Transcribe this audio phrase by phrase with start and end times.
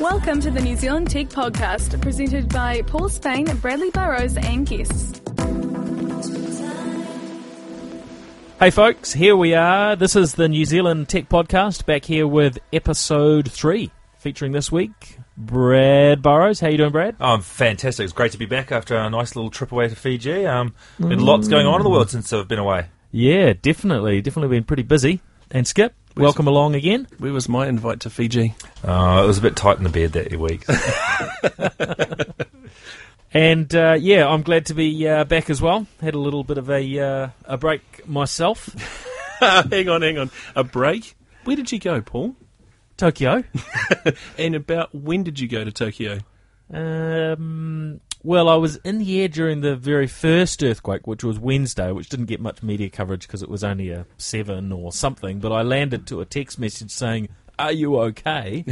[0.00, 5.20] Welcome to the New Zealand Tech Podcast, presented by Paul Spain, Bradley Burrows, and guests.
[8.60, 9.96] Hey folks, here we are.
[9.96, 15.18] This is the New Zealand Tech Podcast, back here with episode three, featuring this week
[15.36, 16.60] Brad Burrows.
[16.60, 17.16] How you doing, Brad?
[17.20, 18.04] Oh, I'm fantastic.
[18.04, 20.46] It's great to be back after a nice little trip away to Fiji.
[20.46, 22.86] Um, been lots going on in the world since I've been away.
[23.10, 25.22] Yeah, definitely, definitely been pretty busy.
[25.50, 27.06] And Skip, welcome along again.
[27.18, 28.54] Where was my invite to Fiji?
[28.84, 30.64] Uh, it was a bit tight in the bed that week.
[33.32, 35.86] And uh, yeah, I'm glad to be uh, back as well.
[36.00, 38.74] Had a little bit of a uh, a break myself.
[39.40, 40.30] hang on, hang on.
[40.56, 41.14] A break?
[41.44, 42.34] Where did you go, Paul?
[42.96, 43.44] Tokyo.
[44.38, 46.18] And about when did you go to Tokyo?
[46.72, 51.92] Um, well, I was in the air during the very first earthquake, which was Wednesday,
[51.92, 55.38] which didn't get much media coverage because it was only a seven or something.
[55.38, 58.64] But I landed to a text message saying, "Are you okay?"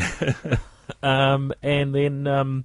[1.02, 2.64] um, and then, um,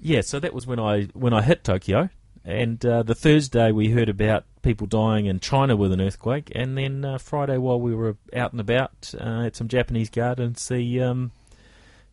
[0.00, 2.08] yeah, so that was when I when I hit Tokyo.
[2.46, 6.76] And uh, the Thursday we heard about people dying in China with an earthquake, and
[6.76, 11.00] then uh, Friday while we were out and about uh, at some Japanese gardens, the
[11.00, 11.32] um,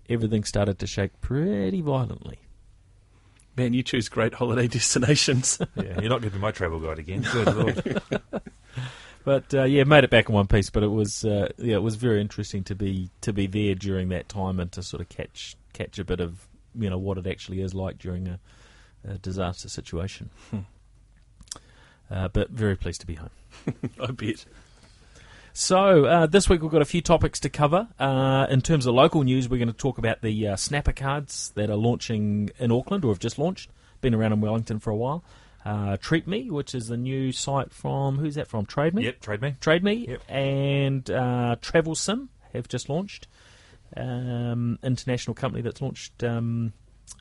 [0.10, 2.40] everything started to shake pretty violently.
[3.58, 5.60] Man, you choose great holiday destinations.
[5.76, 7.22] yeah, you're not going to be my travel guide again.
[7.32, 8.02] Good lord.
[9.24, 10.70] But uh, yeah, made it back in one piece.
[10.70, 14.10] But it was uh, yeah, it was very interesting to be to be there during
[14.10, 17.28] that time and to sort of catch catch a bit of you know what it
[17.28, 18.40] actually is like during a,
[19.08, 20.30] a disaster situation.
[22.10, 23.30] Uh, but very pleased to be home.
[24.02, 24.46] I bet.
[25.54, 27.88] So uh, this week we've got a few topics to cover.
[28.00, 31.52] Uh, in terms of local news, we're going to talk about the uh, Snapper cards
[31.56, 33.70] that are launching in Auckland or have just launched.
[34.00, 35.24] Been around in Wellington for a while.
[35.66, 38.66] Uh, Treat Me, which is the new site from who's that from?
[38.66, 39.04] Trade Me.
[39.04, 39.56] yep, trade me.
[39.60, 40.22] Trade Me Yep.
[40.30, 43.28] and uh, Travel Sim have just launched.
[43.96, 46.72] Um, international company that's launched um,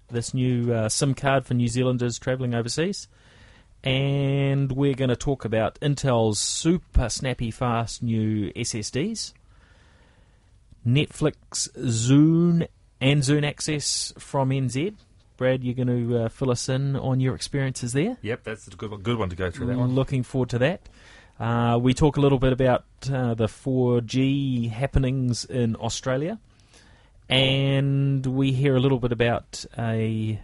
[0.09, 3.09] this new uh, SIM card for New Zealanders travelling overseas.
[3.83, 9.33] And we're going to talk about Intel's super snappy fast new SSDs,
[10.87, 12.69] Netflix Zune
[13.01, 14.95] and Zune Access from NZ.
[15.39, 18.19] Brad, you're going to uh, fill us in on your experiences there.
[18.21, 19.95] Yep, that's a good one, good one to go through that one.
[19.95, 20.89] Looking forward to that.
[21.39, 26.39] Uh, we talk a little bit about uh, the 4G happenings in Australia,
[27.31, 30.39] and we hear a little bit about a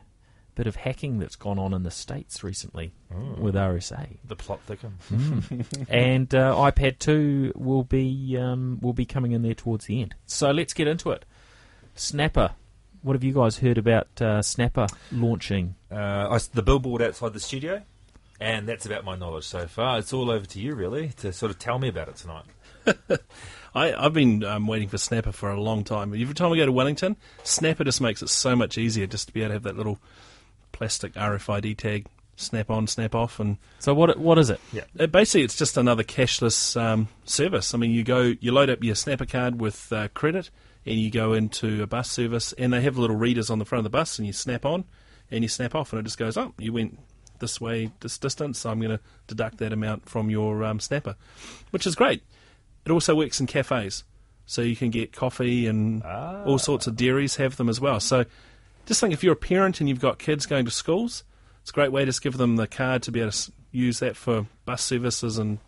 [0.57, 3.41] bit of hacking that's gone on in the states recently Oh.
[3.41, 4.17] with RSA.
[4.27, 5.01] The plot thickens.
[5.89, 10.17] and uh, iPad 2 will be um, will be coming in there towards the end.
[10.27, 11.25] So let's get into it.
[11.95, 12.51] Snapper.
[13.03, 15.77] What have you guys heard about uh, Snapper launching?
[15.93, 15.95] Uh,
[16.31, 17.83] I s the billboard outside the studio,
[18.41, 19.99] and that's about my knowledge so far.
[19.99, 22.45] It's all over to you, really, to sort of tell me about it tonight.
[23.75, 26.15] I, I've been um, waiting for Snapper for a long time.
[26.21, 29.33] Every time I go to Wellington, Snapper just makes it so much easier just to
[29.35, 29.99] be able to have that little
[30.77, 32.07] plastic RFID tag,
[32.37, 34.61] snap on, snap off, and So what what is it?
[34.99, 37.73] Uh, basically, it's just another cashless um, service.
[37.75, 40.51] I mean, you go, you load up your Snapper card with uh, credit,
[40.85, 43.81] and you go into a bus service, and they have little readers on the front
[43.81, 44.85] of the bus, and you snap on,
[45.31, 46.53] and you snap off, and it just goes up.
[46.59, 46.99] You went
[47.39, 51.17] this way, this distance, so I'm going to deduct that amount from your um, Snapper,
[51.71, 52.23] which is great.
[52.85, 54.05] It also works in cafes,
[54.47, 56.03] so you can get coffee and
[56.47, 57.99] all sorts of dairies have them as well.
[58.01, 58.25] So,
[58.87, 61.25] just think if you're a parent and you've got kids going to schools,
[61.61, 63.99] it's a great way to just give them the card to be able to use
[63.99, 65.59] that for bus services and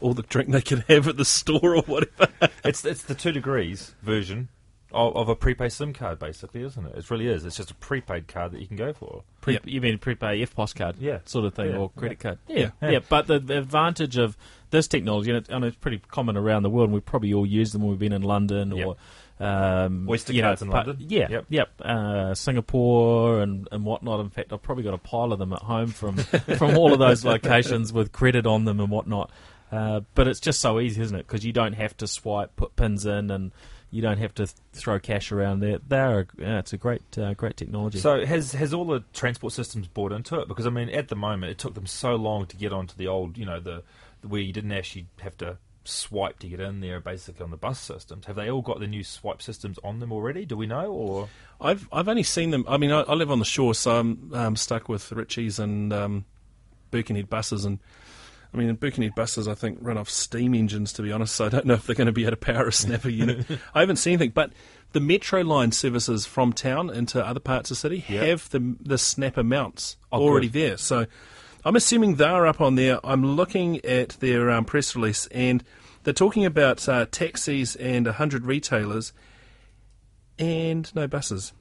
[0.00, 2.28] all the drink they could have at the store or whatever.
[2.64, 4.48] it's it's the two degrees version
[4.92, 6.96] of, of a prepaid SIM card, basically, isn't it?
[6.96, 7.44] It really is.
[7.44, 9.24] It's just a prepaid card that you can go for.
[9.40, 9.62] Pre- Yep.
[9.66, 11.18] You mean prepay EFTPOS card, Yeah.
[11.24, 12.38] sort of thing, Yeah, or credit card?
[12.46, 12.70] Yeah.
[12.80, 12.98] yeah, yeah.
[13.08, 14.36] But the, the advantage of
[14.70, 17.44] this technology, and, it, and it's pretty common around the world, and we've probably all
[17.44, 18.86] used them when we've been in London Yep.
[18.86, 18.96] or.
[19.40, 21.06] Um, Oyster you know, cards in but- London.
[21.08, 21.44] Yeah, Yep.
[21.48, 21.80] yep.
[21.80, 24.20] Uh, Singapore and, and whatnot.
[24.20, 26.16] In fact, I've probably got a pile of them at home from
[26.58, 29.30] from all of those locations with credit on them and whatnot.
[29.72, 31.26] Uh, but it's just so easy, isn't it?
[31.26, 33.50] Because you don't have to swipe, put pins in, and
[33.90, 35.78] you don't have to th- throw cash around there.
[35.86, 37.98] They're yeah, it's a great uh, great technology.
[37.98, 40.46] So has has all the transport systems bought into it?
[40.46, 43.08] Because I mean, at the moment, it took them so long to get onto the
[43.08, 43.82] old, you know, the,
[44.20, 47.56] the where you didn't actually have to swipe to get in there, basically on the
[47.56, 48.26] bus systems.
[48.26, 50.44] Have they all got the new swipe systems on them already?
[50.44, 50.92] Do we know?
[50.92, 51.28] Or
[51.60, 52.64] I've I've only seen them.
[52.68, 55.92] I mean, I, I live on the shore, so I'm um, stuck with Ritchie's and
[55.92, 56.24] um,
[56.90, 57.78] Birkenhead buses, and
[58.52, 60.92] I mean, Birkenhead buses I think run off steam engines.
[60.94, 62.68] To be honest, so I don't know if they're going to be able to power
[62.68, 63.46] a snapper unit.
[63.74, 64.52] I haven't seen anything, but
[64.92, 68.26] the metro line services from town into other parts of the city Yep.
[68.26, 70.52] have the the snapper mounts Oh, already good.
[70.70, 70.76] there.
[70.76, 71.06] So
[71.64, 73.00] I'm assuming they're up on there.
[73.04, 75.64] I'm looking at their um, press release, and
[76.02, 79.12] they're talking about uh, taxis and 100 retailers
[80.38, 81.52] and no buses.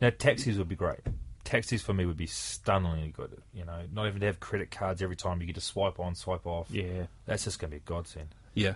[0.00, 1.00] Now, taxis would be great.
[1.44, 3.40] Taxis for me would be stunningly good.
[3.54, 6.14] You know, not even to have credit cards every time you get to swipe on,
[6.14, 6.68] swipe off.
[6.70, 7.06] Yeah.
[7.24, 8.28] That's just going to be a godsend.
[8.52, 8.74] Yeah.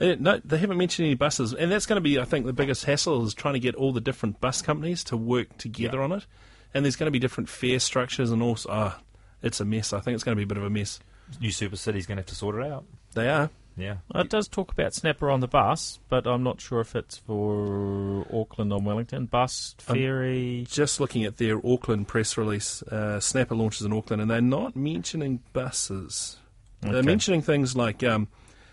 [0.00, 2.52] Uh, no, they haven't mentioned any buses, and that's going to be, I think, the
[2.52, 6.04] biggest hassle is trying to get all the different bus companies to work together Yeah.
[6.04, 6.26] on it.
[6.74, 8.98] And there's going to be different fare structures, and also, ah,
[9.42, 9.92] it's a mess.
[9.92, 11.00] I think it's going to be a bit of a mess.
[11.40, 12.84] New Super City's going to have to sort it out.
[13.14, 13.50] They are.
[13.76, 13.96] Yeah.
[14.14, 18.26] It does talk about Snapper on the bus, but I'm not sure if it's for
[18.32, 19.26] Auckland on Wellington.
[19.26, 20.66] Bus, ferry.
[20.68, 24.76] Just looking at their Auckland press release, uh, Snapper launches in Auckland, and they're not
[24.76, 26.36] mentioning buses.
[26.82, 28.28] They're mentioning things like, um,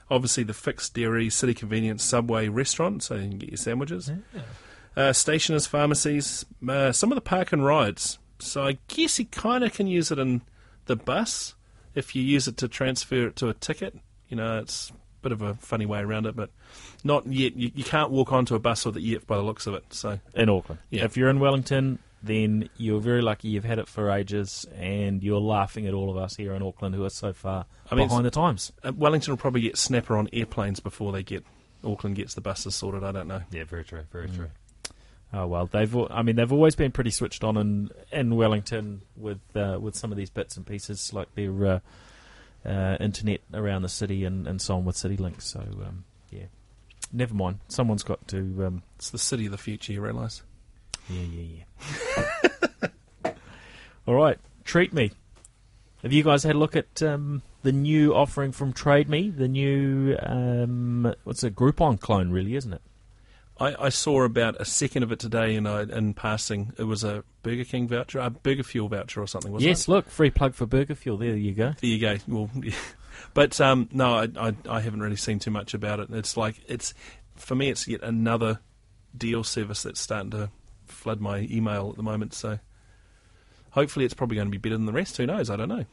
[0.10, 4.12] obviously, the fixed dairy, city convenience, subway restaurant, so you can get your sandwiches.
[4.98, 8.18] uh, stationers, pharmacies, uh, some of the park and rides.
[8.40, 10.42] So I guess you kind of can use it in
[10.88, 11.56] the bus
[11.96, 13.96] if you use it to transfer it to a ticket.
[14.30, 14.94] You know, it's a
[15.24, 16.50] bit of a funny way around it, but
[17.04, 17.56] not yet.
[17.56, 19.86] You, you can't walk onto a bus with it yet by the looks of it.
[19.94, 20.80] So in Auckland.
[20.90, 21.06] Yeah.
[21.06, 25.40] If you're in Wellington, then you're very lucky you've had it for ages, and you're
[25.40, 28.26] laughing at all of us here in Auckland who are so far I mean, behind
[28.26, 28.72] the times.
[28.84, 31.44] uh, Wellington will probably get Snapper on airplanes before they get
[31.84, 33.04] Auckland gets the buses sorted.
[33.04, 33.42] I don't know.
[33.52, 34.04] Yeah, very true.
[34.12, 34.50] Very true.
[35.34, 35.94] Oh well, they've.
[36.10, 40.12] I mean, they've always been pretty switched on in in Wellington with uh, with some
[40.12, 41.80] of these bits and pieces, like their uh,
[42.66, 45.42] uh, internet around the city and, and so on with CityLink.
[45.42, 46.46] So um, yeah,
[47.12, 47.60] never mind.
[47.68, 48.38] Someone's got to.
[48.66, 49.92] Um, It's the city of the future.
[49.92, 50.44] You realise?
[51.10, 51.64] yeah, yeah,
[53.26, 53.32] yeah.
[54.08, 55.12] All right, treat me.
[56.04, 59.30] Have you guys had a look at um, the new offering from Trade Me?
[59.30, 62.82] The new um, what's a Groupon clone, really, isn't it?
[63.60, 67.04] I, I saw about a second of it today, and I, in passing, it was
[67.04, 69.52] a Burger King voucher, a Burger Fuel voucher or something.
[69.52, 69.82] Wasn't yes, it?
[69.82, 71.18] Yes, look, free plug for Burger Fuel.
[71.18, 71.74] There you go.
[71.80, 72.18] There you go.
[72.28, 72.74] Well, yeah.
[73.34, 76.10] but um, no, I, I, I haven't really seen too much about it.
[76.12, 76.94] It's like it's
[77.36, 78.60] for me, it's yet another
[79.16, 80.50] deal service that's starting to
[80.86, 82.34] flood my email at the moment.
[82.34, 82.60] So
[83.72, 85.18] hopefully, it's probably going to be better than the rest.
[85.18, 85.50] Who knows?
[85.50, 85.86] I don't know.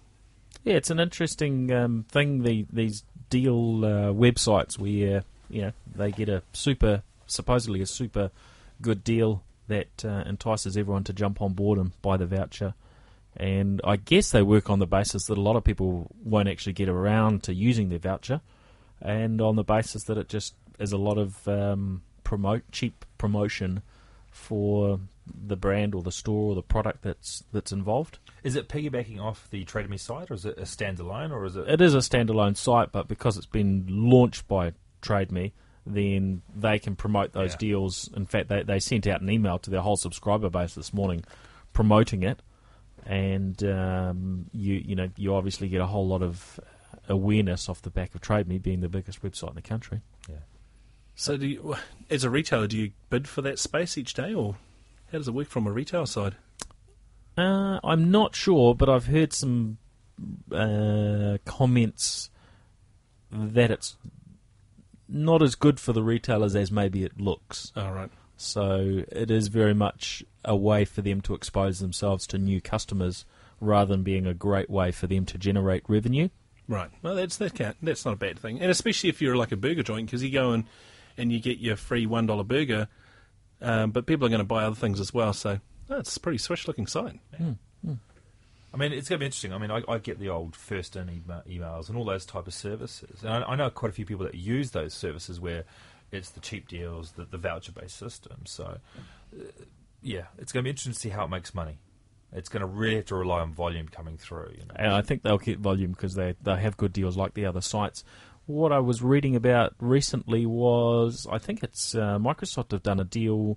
[0.65, 2.43] Yeah, it's an interesting um, thing.
[2.43, 8.31] The, these deal uh, websites where you know they get a super, supposedly a super
[8.81, 12.75] good deal that uh, entices everyone to jump on board and buy the voucher.
[13.37, 16.75] And I guess they work on the basis that a lot of people won't actually
[16.75, 18.41] get around to using their voucher,
[19.03, 23.83] and on the basis that it just is a lot of um, promote cheap promotion
[24.31, 25.01] for
[25.47, 28.19] the brand or the store or the product that's that's involved.
[28.43, 31.57] Is it piggybacking off the Trade Me site, or is it a standalone, or is
[31.57, 31.69] it?
[31.69, 35.53] It is a standalone site, but because it's been launched by TradeMe,
[35.87, 37.59] then they can promote those Yeah.
[37.59, 38.11] deals.
[38.17, 41.25] In fact, they, they sent out an email to their whole subscriber base this morning
[41.73, 42.41] promoting it,
[43.07, 46.59] and um, you you know you obviously get a whole lot of
[47.09, 50.01] awareness off the back of TradeMe being the biggest website in the country.
[50.29, 50.37] yeah.
[51.17, 51.77] So, do you,
[52.11, 54.57] as a retailer, do you bid for that space each day, or
[55.13, 56.35] how does it work from a retail side?
[57.37, 59.79] Uh, I'm not sure, but I've heard some
[60.51, 62.31] uh, comments
[63.31, 63.97] that it's
[65.15, 67.73] not as good for the retailers as maybe it looks.
[67.77, 68.11] All right.
[68.37, 73.25] So it is very much a way for them to expose themselves to new customers
[73.61, 76.29] rather than being a great way for them to generate revenue.
[76.67, 76.91] Right.
[77.03, 79.57] Well, that's that can't, that's not a bad thing, and especially if you're like a
[79.57, 80.67] burger joint, because you go in
[81.17, 82.89] and you get your free one dollar burger,
[83.61, 85.33] um, but people are going to buy other things as well.
[85.33, 87.21] So that's a pretty swish looking site.
[88.75, 89.53] I mean, it's going to be interesting.
[89.53, 92.49] I mean, I, I get the old first in ema- emails and all those type
[92.49, 93.23] of services.
[93.23, 95.63] And I, I know quite a few people that use those services where
[96.11, 98.39] it's the cheap deals, the, the voucher based system.
[98.47, 98.79] So,
[99.33, 99.45] uh,
[100.03, 101.79] yeah, it's going to be interesting to see how it makes money.
[102.33, 104.51] It's going to really have to rely on volume coming through.
[104.59, 104.75] You know?
[104.75, 107.61] And I think they'll get volume because they, they have good deals like the other
[107.61, 108.03] sites.
[108.47, 113.05] What I was reading about recently was I think it's uh, Microsoft have done a
[113.05, 113.57] deal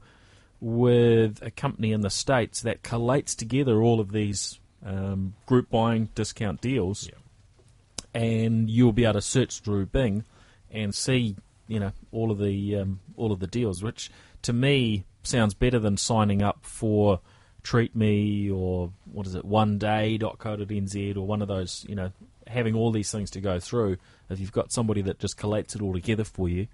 [0.59, 6.10] with a company in the States that collates together all of these um, group buying
[6.15, 7.10] discount deals.
[8.13, 10.24] and you'll be able to search through Bing
[10.72, 11.36] and see,
[11.67, 14.10] you know, all of the um, all of the deals, which
[14.41, 17.19] to me sounds better than signing up for
[17.63, 22.12] Treat Me or what is it, One Day.co.nz or one of those, you know,
[22.48, 23.98] having all these things to go through.
[24.29, 26.67] If you've got somebody that just collates it all together for you,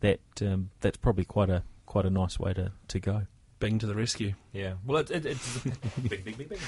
[0.00, 3.26] that um, that's probably quite a quite a nice way to, to go.
[3.64, 4.34] Bing to the rescue.
[4.52, 5.58] Yeah, well, it, it, it's
[6.08, 6.60] big, big, big, big.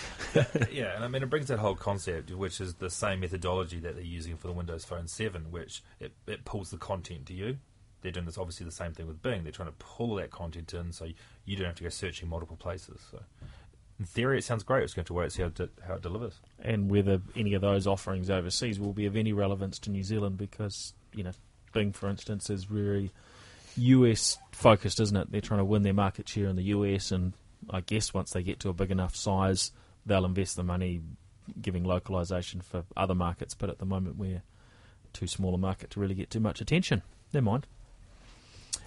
[0.72, 3.94] yeah, and I mean, it brings that whole concept, which is the same methodology that
[3.94, 7.58] they're using for the Windows Phone 7, which it, it pulls the content to you.
[8.02, 9.42] They're doing this obviously the same thing with Bing.
[9.42, 11.08] They're trying to pull that content in so
[11.44, 13.00] you don't have to go searching multiple places.
[13.10, 13.20] So,
[13.98, 14.84] in theory, it sounds great.
[14.84, 16.40] It's going to wait and see how, it- how it delivers.
[16.60, 20.36] and whether any of those offerings overseas will be of any relevance to New Zealand
[20.38, 21.32] because you know
[21.72, 23.10] Bing, for instance, is very
[23.76, 25.30] US focused, isn't it?
[25.30, 27.32] They're trying to win their market share in the US, and
[27.70, 29.72] I guess once they get to a big enough size,
[30.04, 31.00] they'll invest the money
[31.60, 33.54] giving localization for other markets.
[33.54, 34.42] But at the moment, we're
[35.12, 37.02] too small a market to really get too much attention.
[37.32, 37.66] Never mind.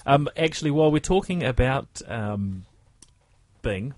[0.06, 2.66] Um, actually, while we're talking about um,
[3.62, 3.94] Bing,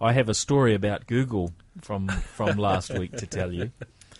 [0.00, 3.72] I have a story about Google from from last week to tell you.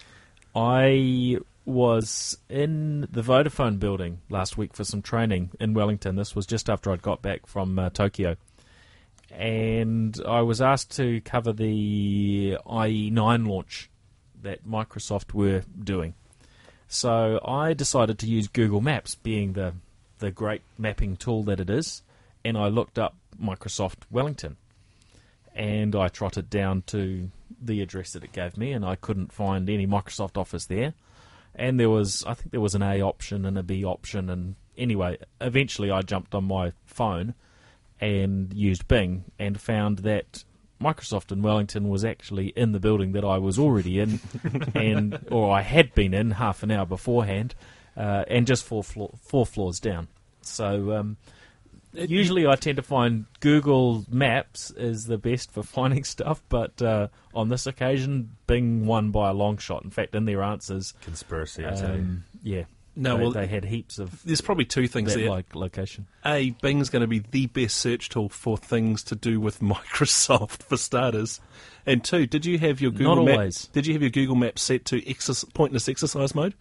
[0.55, 6.15] I was in the Vodafone building last week for some training in Wellington.
[6.15, 8.37] This was just after I'd got back from uh, Tokyo.
[9.33, 13.91] And I was asked to cover the IE9 launch
[14.43, 16.15] that Microsoft were doing.
[16.87, 19.75] So I decided to use Google Maps, being the,
[20.21, 22.03] the great mapping tool that it is,
[22.45, 24.57] and I looked up Microsoft Wellington.
[25.53, 27.31] And I trotted down to
[27.61, 30.95] the address that it gave me, and I couldn't find any Microsoft Office there
[31.57, 34.55] and there was I think there was an A option and a B option, and
[34.77, 37.35] anyway, eventually I jumped on my phone
[38.01, 40.45] and used Bing and found that
[40.81, 44.21] Microsoft in Wellington was actually in the building that I was already in,
[44.75, 47.55] and or I had been in half an hour beforehand,
[47.97, 50.09] uh, and just four floor, four floors down.
[50.43, 51.17] So um,
[51.97, 57.09] usually I tend to find Google Maps is the best for finding stuff, but uh,
[57.35, 59.85] on this occasion, Bing won by a long shot.
[59.85, 62.01] In fact, in their answers, Conspiracy, I tell you.
[62.03, 65.31] um, yeah, No, they, well, they had heaps of there's probably two things that there.
[65.31, 66.07] like location.
[66.25, 69.61] A, Bing's going to be the best search tool for things to do with
[69.97, 71.41] Microsoft for starters.
[71.87, 73.39] And two, did you have your Google Not Map?
[73.39, 73.67] always.
[73.69, 76.55] Did you have your Google Map set to exerc- pointless exercise mode?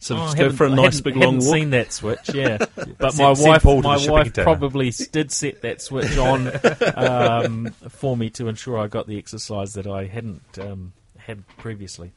[0.00, 1.54] So Oh, go for a nice big long walk.
[1.54, 2.58] seen that switch, yeah.
[2.98, 4.44] but my send wife, the my wife container.
[4.44, 6.50] probably did set that switch on
[6.96, 12.12] um, for me to ensure I got the exercise that I hadn't um, had previously.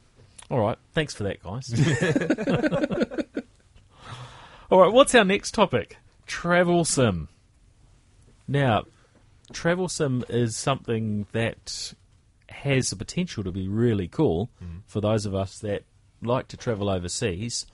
[0.48, 1.72] All right, thanks for that, guys.
[4.70, 5.96] All right, what's our next topic?
[6.26, 7.28] Travel sim.
[8.48, 8.84] Now,
[9.52, 11.92] travel sim is something that
[12.48, 14.50] has the potential to be really cool
[14.86, 15.82] for those of us that
[16.22, 17.66] like to travel overseas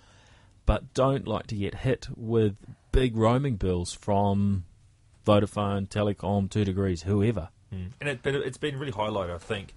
[0.68, 2.54] but don't like to get hit with
[2.92, 4.66] big roaming bills from
[5.26, 7.48] Vodafone, Telecom, Two Degrees, whoever.
[7.70, 7.86] Hmm.
[8.02, 9.74] And it, but it's been really highlighted, I think,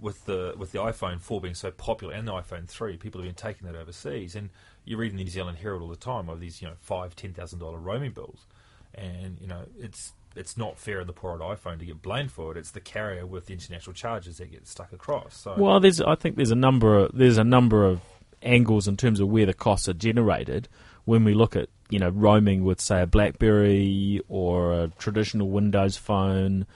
[0.00, 2.96] with the with the iPhone 4 being so popular and the iPhone 3.
[2.96, 4.50] People have been taking that overseas, and
[4.84, 7.14] you read in the New Zealand Herald all the time of these, you know, five,
[7.14, 8.44] ten thousand dollar roaming bills,
[8.92, 12.32] and you know, it's it's not fair on the poor old iPhone to get blamed
[12.32, 12.56] for it.
[12.58, 15.36] It's the carrier with the international charges that get stuck across.
[15.36, 18.00] So Well, there's I think there's a number of, there's a number of
[18.42, 20.68] angles in terms of where the costs are generated
[21.04, 25.96] when we look at you know roaming with say a BlackBerry or a traditional Windows
[25.96, 26.66] phone.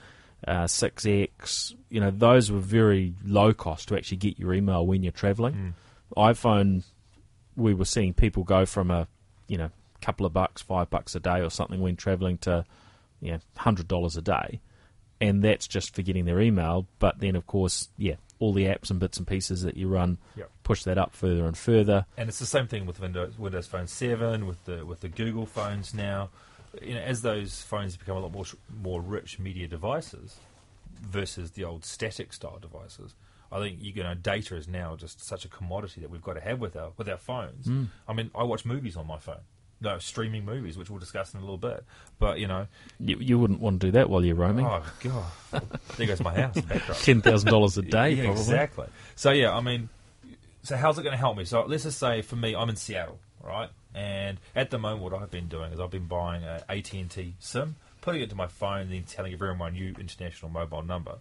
[0.47, 5.03] Uh, 6X, you know, those were very low cost to actually get your email when
[5.03, 5.53] you're traveling.
[6.15, 6.85] iPhone,
[7.57, 9.05] we were seeing people go from a,
[9.49, 9.69] you know,
[10.01, 12.63] couple of bucks, five bucks a day or something when traveling to,
[13.21, 14.59] you know, hundred dollars a day,
[15.21, 16.87] and that's just for getting their email.
[16.99, 20.17] But then, of course, yeah, all the apps and bits and pieces that you run
[20.37, 20.49] Yep.
[20.63, 22.05] push that up further and further.
[22.17, 25.45] and it's the same thing with Windows Windows Phone 7, with the with the Google
[25.45, 26.29] phones now.
[26.81, 28.45] You know, as those phones become a lot more
[28.83, 30.37] more rich media devices
[31.01, 33.15] versus the old static style devices,
[33.51, 36.41] I think you know data is now just such a commodity that we've got to
[36.41, 37.65] have with our with our phones.
[37.65, 37.87] Mm.
[38.07, 39.41] I mean, I watch movies on my phone.
[39.81, 41.83] No, streaming movies, which we'll discuss in a little bit.
[42.19, 42.67] But you know,
[42.99, 44.65] You, you wouldn't want to do that while you're roaming.
[44.65, 45.63] oh god,
[45.97, 46.57] there goes my house.
[47.05, 48.41] Ten thousand dollars a day, Yeah, probably.
[48.41, 48.87] Exactly.
[49.15, 49.87] So yeah, I mean,
[50.63, 51.45] so how's it going to help me?
[51.45, 53.69] So let's just say for me, I'm in Seattle, right?
[53.95, 57.09] And at the moment, what I've been doing is I've been buying an AT and
[57.09, 60.83] T SIM, putting it to my phone, and then telling everyone my new international mobile
[60.83, 61.15] number.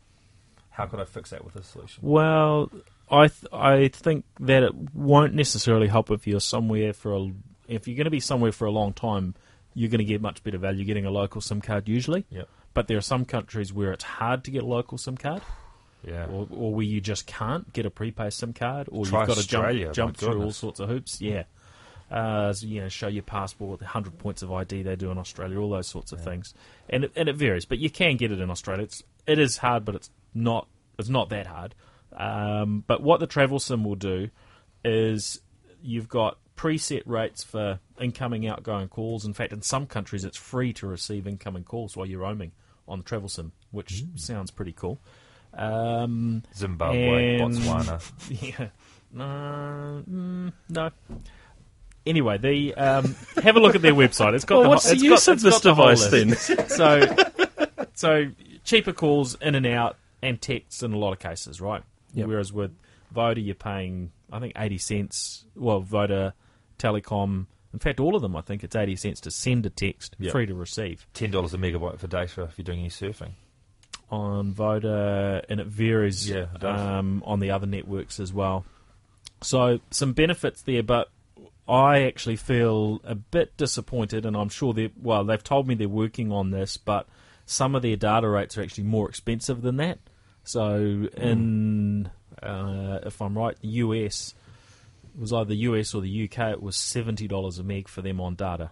[0.70, 2.00] How could I fix that with this solution?
[2.02, 2.70] Well,
[3.10, 7.30] I th- I think that it won't necessarily help if you're somewhere for a
[7.68, 9.34] if you're going to be somewhere for a long time.
[9.74, 12.26] You're going to get much better value getting a local SIM card usually.
[12.30, 12.48] Yep.
[12.74, 15.40] But there are some countries where it's hard to get a local SIM card,
[16.04, 16.26] Yeah.
[16.26, 19.36] or, or where you just can't get a prepaid SIM card, or Try you've got
[19.36, 21.20] to jump, jump through all sorts of hoops.
[21.20, 21.44] Yeah.
[22.10, 25.18] Uh, so, you know, show your passport, the hundred points of ID they do in
[25.18, 26.54] Australia, all those sorts of things,
[26.88, 27.66] and it, and it varies.
[27.66, 28.84] But you can get it in Australia.
[28.84, 30.66] It's it is hard, but it's not
[30.98, 31.74] it's not that hard.
[32.16, 34.30] Um, but what the travel sim will do
[34.84, 35.40] is
[35.82, 39.24] you've got preset rates for incoming, outgoing calls.
[39.24, 42.52] In fact, in some countries, it's free to receive incoming calls while you're roaming
[42.86, 44.98] on the travel sim, which sounds pretty cool.
[45.54, 48.12] Um, Zimbabwe, and- Botswana.
[48.58, 48.68] yeah.
[49.12, 50.90] No, mm, no.
[52.06, 54.34] Anyway, the um, have a look at their website.
[54.34, 56.48] It's got Well, the what's ho- the use got, of it's this the device list.
[56.48, 56.68] then?
[56.68, 57.16] So,
[57.94, 58.26] so
[58.64, 61.82] cheaper calls in and out and texts in a lot of cases, right?
[62.14, 62.26] Yep.
[62.28, 62.70] Whereas with
[63.12, 65.44] Voda, you're paying I think eighty cents.
[65.56, 66.34] Well, Voda,
[66.78, 70.16] Telecom, In fact, all of them, I think it's 80 cents to send a text,
[70.18, 70.30] Yeah.
[70.30, 73.32] free to receive Ten dollars a megabyte for data if you're doing any surfing.
[74.10, 78.64] on Voda, and it varies Yeah, it um, on the other networks as well.
[79.42, 81.10] So some benefits there, but
[81.68, 85.88] I actually feel a bit disappointed, and I'm sure they well they've told me they're
[85.88, 87.06] working on this, but
[87.44, 89.98] some of their data rates are actually more expensive than that.
[90.44, 92.10] So in
[92.42, 94.34] uh, if I'm right, the US
[95.14, 96.52] it was either the US or the UK.
[96.52, 98.70] It was seventy dollars a meg for them on data.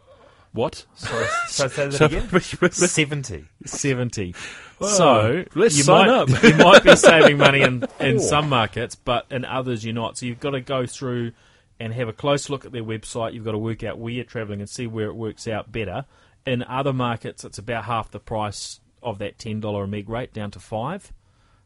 [0.53, 0.87] What?
[0.95, 2.71] Sorry, so say that again.
[2.73, 3.45] Seventy.
[3.67, 4.35] 70.
[4.79, 4.89] Wow.
[4.89, 6.29] So Let's you sign might, up.
[6.43, 10.17] you might be saving money in, in some markets, but in others you're not.
[10.17, 11.33] So you've got to go through
[11.79, 13.35] and have a close look at their website.
[13.35, 16.07] You've got to work out where you're travelling and see where it works out better.
[16.47, 20.51] In other markets, it's about half the price of that $10 a meg rate down
[20.53, 21.13] to 5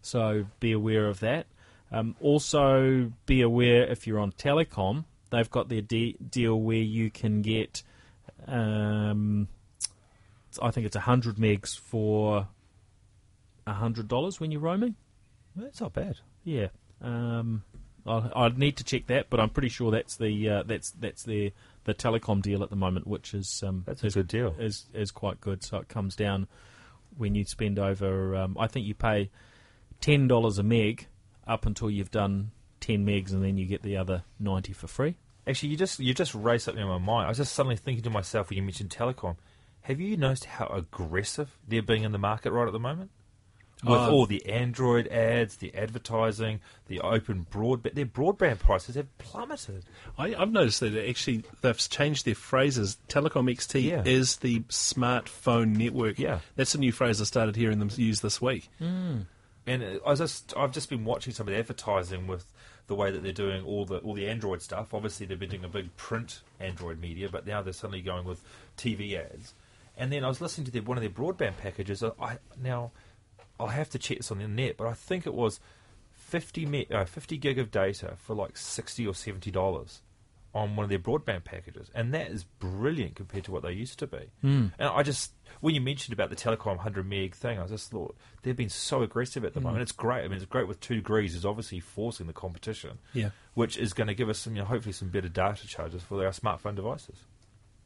[0.03, 1.47] So be aware of that.
[1.93, 7.11] Um, also, be aware if you're on telecom, they've got their de- deal where you
[7.11, 7.83] can get,
[8.47, 9.49] um,
[10.63, 12.47] I think it's 100 megs for
[13.67, 14.95] $100 when you're roaming.
[15.57, 16.19] That's not bad.
[16.45, 16.69] Yeah.
[17.03, 17.65] Um,
[18.07, 21.23] I'll, I'd need to check that, but I'm pretty sure that's the uh, that's that's
[21.25, 21.53] the
[21.85, 24.55] the telecom deal at the moment, which is um, That's a is, good deal.
[24.59, 25.63] is is quite good.
[25.63, 26.47] So it comes down
[27.17, 28.37] when you spend over.
[28.37, 29.31] Um, I think you pay
[30.01, 31.09] ten dollars a meg
[31.51, 35.17] up until you've done ten megs, and then you get the other ninety for free.
[35.47, 37.27] Actually, you just you just raised something in my mind.
[37.27, 39.37] I was just suddenly thinking to myself when you mentioned telecom.
[39.83, 43.11] Have you noticed how aggressive they're being in the market right at the moment?
[43.83, 49.07] With Uh, all the Android ads, the advertising, the open broadband, their broadband prices have
[49.17, 49.85] plummeted.
[50.19, 52.99] I, I've noticed that actually they've changed their phrases.
[53.09, 54.03] Telecom XT Yeah.
[54.05, 56.19] is the smartphone network.
[56.19, 56.41] Yeah.
[56.57, 58.69] That's a new phrase I started hearing them use this week.
[59.71, 62.45] And uh, I just, I've just been watching some of the advertising with
[62.89, 64.93] the way that they're doing all the all the Android stuff.
[64.93, 68.43] Obviously, they've been doing a big print Android media, but now they're suddenly going with
[68.77, 69.55] TV ads.
[69.97, 72.03] And then I was listening to their, one of their broadband packages.
[72.03, 72.91] I, now
[73.61, 75.61] I'll have to check this on the net, but I think it was
[76.13, 80.03] fifty me, uh, fifty gig of data for like sixty or seventy dollars
[80.55, 83.99] on one of their broadband packages, and that is brilliant compared to what they used
[84.01, 84.31] to be.
[84.43, 84.73] Mm.
[84.79, 88.17] And I just, when you mentioned about the telecom hundred meg thing, I just thought
[88.43, 89.83] they've been so aggressive at the moment.
[89.83, 90.25] It's great.
[90.25, 91.35] I mean, it's great with two degrees.
[91.37, 93.31] Is obviously forcing the competition, Yeah.
[93.55, 96.25] which is going to give us some, you know, hopefully some better data charges for
[96.27, 97.17] our smartphone devices.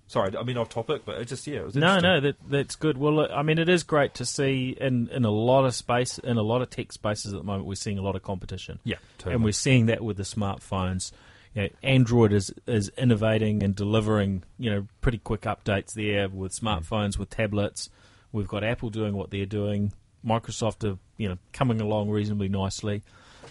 [0.06, 2.76] Sorry, I mean off topic, but it just yeah, it was No, no, that that's
[2.76, 2.98] good.
[2.98, 6.36] Well, I mean, it is great to see in in a lot of space, in
[6.36, 7.66] a lot of tech spaces at the moment.
[7.66, 8.80] We're seeing a lot of competition.
[8.84, 9.34] Yeah, totally.
[9.36, 11.10] and we're seeing that with the smartphones.
[11.54, 16.52] You know, Android is is innovating and delivering you know pretty quick updates there with
[16.52, 17.90] smartphones, with tablets.
[18.32, 19.92] We've got Apple doing what they're doing.
[20.26, 23.02] Microsoft are you know coming along reasonably nicely.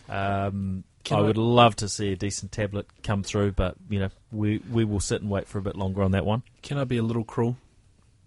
[0.09, 4.09] Um, I I- would love to see a decent tablet come through, but you know
[4.31, 6.43] we we will sit and wait for a bit longer on that one.
[6.61, 7.57] Can I be a little cruel?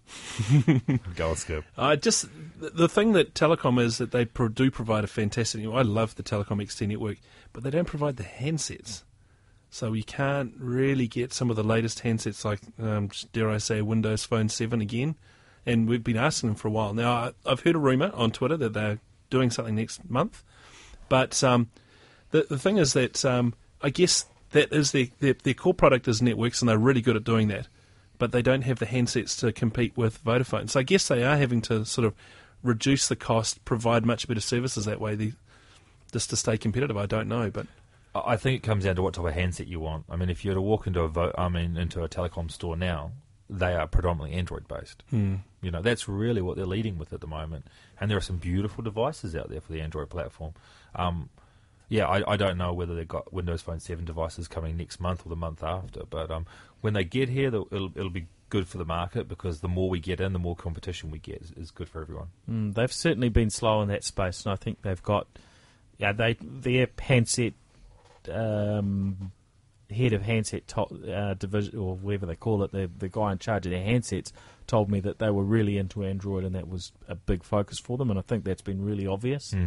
[1.15, 1.65] Go on, Skip.
[1.77, 2.27] I just
[2.59, 5.65] the, the thing that telecom is that they pro- do provide a fantastic.
[5.65, 7.17] I love the telecom XT network,
[7.53, 9.03] but they don't provide the handsets,
[9.69, 13.81] so you can't really get some of the latest handsets like um, dare I say
[13.81, 15.15] Windows Phone Seven again.
[15.65, 17.33] And we've been asking them for a while now.
[17.45, 18.99] I've heard a rumor on Twitter that they're
[19.29, 20.41] doing something next month,
[21.09, 21.69] but um,
[22.31, 26.07] the the thing is that um, I guess that is their, their their core product
[26.07, 27.67] is networks, and they're really good at doing that.
[28.17, 30.69] But they don't have the handsets to compete with Vodafone.
[30.69, 32.15] So I guess they are having to sort of
[32.63, 35.33] reduce the cost, provide much better services that way, the,
[36.11, 36.97] just to stay competitive.
[36.97, 37.67] I don't know, but
[38.25, 40.05] I think it comes down to what type of handset you want.
[40.09, 42.49] I mean, if you were to walk into a vo- I mean, into a telecom
[42.51, 43.11] store now,
[43.49, 45.03] they are predominantly Android based.
[45.61, 47.65] You know, that's really what they're leading with at the moment.
[47.99, 50.53] And there are some beautiful devices out there for the Android platform.
[50.95, 51.29] Um,
[51.89, 55.25] yeah, I, I don't know whether they've got Windows Phone 7 devices coming next month
[55.25, 56.45] or the month after, but um,
[56.81, 59.99] when they get here, it'll, it'll be good for the market because the more we
[59.99, 62.27] get in, the more competition we get is, is good for everyone.
[62.49, 65.27] Mm, they've certainly been slow in that space, and I think they've got
[65.97, 67.53] yeah they their handset
[68.29, 69.31] um,
[69.89, 73.37] head of handset to, uh, division or whatever they call it, the the guy in
[73.37, 74.31] charge of their handsets
[74.65, 77.97] told me that they were really into Android and that was a big focus for
[77.97, 79.53] them, and I think that's been really obvious.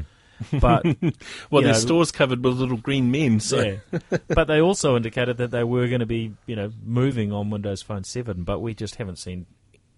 [0.61, 0.85] But
[1.51, 3.41] well, their know, store's covered with little green men.
[3.41, 4.01] So yeah.
[4.29, 7.83] but they also indicated that they were going to be, you know, moving on Windows
[7.83, 9.47] Phone 7, but we just haven't seen,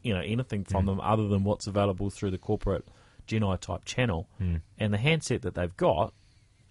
[0.03, 2.85] you know, anything from them other than what's available through the corporate
[3.27, 4.29] Gen-i type channel.
[4.79, 6.12] And the handset that they've got,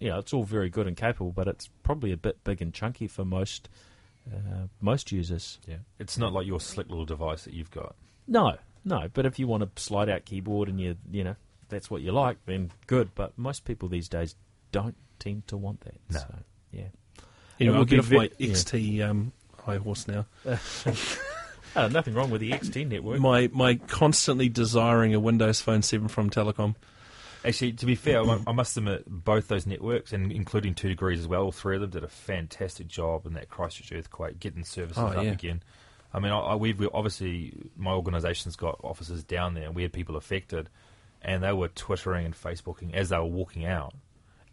[0.02, 2.74] you know, it's all very good and capable, but it's probably a bit big and
[2.74, 3.68] chunky for most
[4.32, 5.58] uh, most users.
[5.66, 7.94] Yeah, it's not like your slick little device that you've got.
[8.26, 11.36] No, no, but if you want a slide out keyboard and you, you know,
[11.68, 13.14] that's what you like, then good.
[13.14, 14.34] But most people these days
[14.72, 15.94] don't seem to want that.
[16.10, 16.18] No.
[16.18, 16.34] So,
[16.72, 16.82] yeah.
[17.60, 18.52] Anyway, It I'll would get be off my ve- yeah.
[18.54, 19.32] XT um,
[19.64, 20.26] high horse now.
[21.74, 23.18] Oh, nothing wrong with the XT network.
[23.18, 26.74] My my constantly desiring a Windows Phone 7 from Telecom.
[27.44, 31.26] Actually, to be fair, I must admit both those networks, and including Two Degrees as
[31.26, 35.02] well, all three of them did a fantastic job in that Christchurch earthquake, getting services
[35.02, 35.32] Oh, up yeah.
[35.32, 35.62] again.
[36.14, 39.82] I mean, I, I, we've we, obviously my organisation's got offices down there, and we
[39.82, 40.68] had people affected,
[41.20, 43.94] and they were twittering and Facebooking as they were walking out,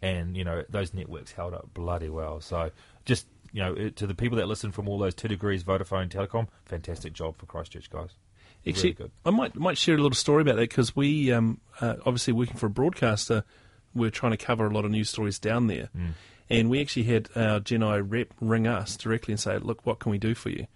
[0.02, 2.40] and you know those networks held up bloody well.
[2.40, 2.70] So
[3.04, 6.48] just you know to the people that listen from all those Two Degrees, Vodafone, Telecom,
[6.64, 8.10] fantastic job for Christchurch guys.
[8.66, 9.10] Actually, Really.
[9.24, 12.56] I might might share a little story about that because we, um, uh, obviously working
[12.56, 13.44] for a broadcaster,
[13.94, 16.10] we're trying to cover a lot of news stories down there, Mm.
[16.50, 20.12] and we actually had our Gen-i rep ring us directly and say, "Look, what can
[20.12, 20.66] we do for you?"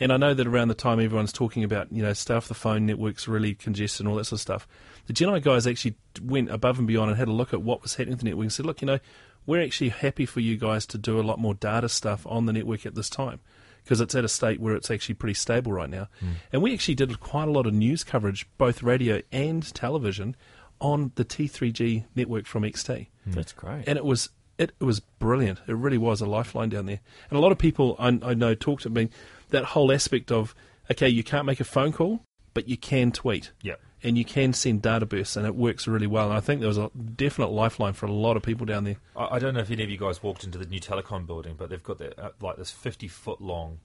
[0.00, 2.86] And I know that around the time everyone's talking about you know stuff, the phone
[2.86, 4.68] networks really congested and all that sort of stuff.
[5.06, 7.94] The Gen-i guys actually went above and beyond and had a look at what was
[7.96, 8.98] happening with the network and said, "Look, you know,
[9.44, 12.52] we're actually happy for you guys to do a lot more data stuff on the
[12.52, 13.40] network at this time."
[13.84, 16.08] Because it's at a state where it's actually pretty stable right now.
[16.20, 16.30] Hmm.
[16.52, 20.34] And we actually did quite a lot of news coverage, both radio and television,
[20.80, 23.30] on the T3G network from XT hmm.
[23.32, 23.84] That's great.
[23.86, 25.60] and it was it, it was brilliant.
[25.66, 27.00] It really was a lifeline down there.
[27.28, 29.10] And a lot of people I, I know talked to me
[29.50, 30.54] that whole aspect of
[30.90, 33.74] okay, you can't make a phone call, but you can tweet Yeah.
[34.04, 36.28] And you can send data bursts, and it works really well.
[36.28, 38.96] And I think there was a definite lifeline for a lot of people down there.
[39.16, 41.54] I, I don't know if any of you guys walked into the new telecom building,
[41.56, 43.78] but they've got that uh, like this fifty foot long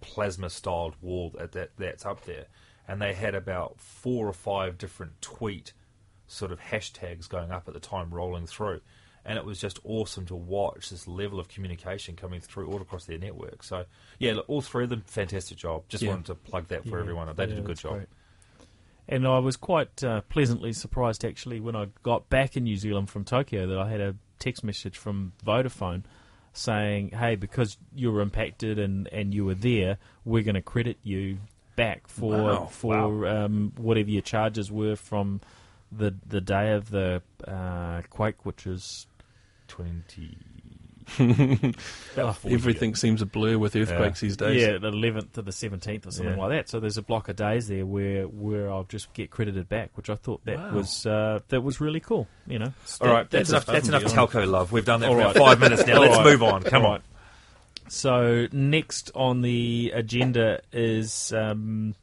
[0.00, 2.46] plasma styled wall that, that that's up there,
[2.88, 5.72] and they had about four or five different tweet
[6.26, 8.80] sort of hashtags going up at the time, rolling through.
[9.26, 13.06] And it was just awesome to watch this level of communication coming through all across
[13.06, 13.62] their network.
[13.62, 13.86] So,
[14.18, 15.84] yeah, look, all three of them, fantastic job.
[15.88, 16.10] Just Yeah.
[16.10, 17.00] wanted to plug that for Yeah.
[17.00, 17.34] everyone.
[17.34, 17.92] They did a good job.
[17.94, 18.08] great.
[19.06, 23.10] And I was quite uh, pleasantly surprised actually when I got back in New Zealand
[23.10, 26.04] from Tokyo that I had a text message from Vodafone
[26.52, 30.98] saying, "Hey, because you were impacted and, and you were there, we're going to credit
[31.02, 31.38] you
[31.76, 32.66] back for Wow.
[32.66, 35.40] for Um, whatever your charges were from
[35.92, 39.06] the the day of the uh, quake, which is
[39.68, 40.36] 20.
[42.16, 44.60] Everything seems a blur with earthquakes these days.
[44.62, 46.40] Yeah, the 11th to the 17th or something Yeah.
[46.40, 46.68] like that.
[46.68, 50.08] So there's a block of days there where where I'll just get credited back, which
[50.10, 50.72] I thought that Wow.
[50.74, 52.28] was uh, that was really cool.
[52.46, 52.72] You know.
[53.00, 53.66] All right, that's, that's enough.
[53.66, 54.72] That's enough telco love.
[54.72, 55.36] We've done that All for right.
[55.36, 56.00] five minutes now.
[56.00, 56.24] Let's right.
[56.26, 56.62] move on.
[56.62, 57.02] Come on.
[57.88, 61.94] So next on the agenda is um,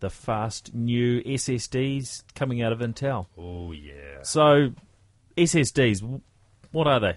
[0.00, 3.26] the fast new SSDs coming out of Intel.
[3.36, 4.22] Oh yeah.
[4.22, 4.70] So
[5.36, 6.20] SSDs,
[6.70, 7.16] what are they?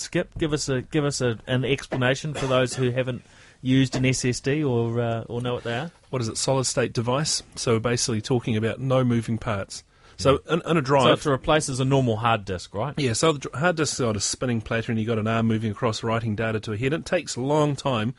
[0.00, 3.22] Skip, give us a give us a, an explanation for those who haven't
[3.62, 5.90] used an SSD or uh, or know what they are.
[6.10, 6.36] What is it?
[6.36, 7.42] Solid state device.
[7.56, 9.84] So we're basically talking about no moving parts.
[10.16, 12.92] So in, in a drive, So it replaces a normal hard disk, right?
[12.98, 15.70] Yeah, so the hard disk's got a spinning platter and you've got an arm moving
[15.70, 16.92] across, writing data to a head.
[16.92, 18.14] It takes a long time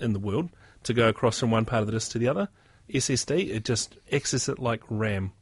[0.00, 0.50] in the world
[0.82, 2.48] to go across from one part of the disk to the other.
[2.92, 5.32] SSD, it just accesses it like RAM.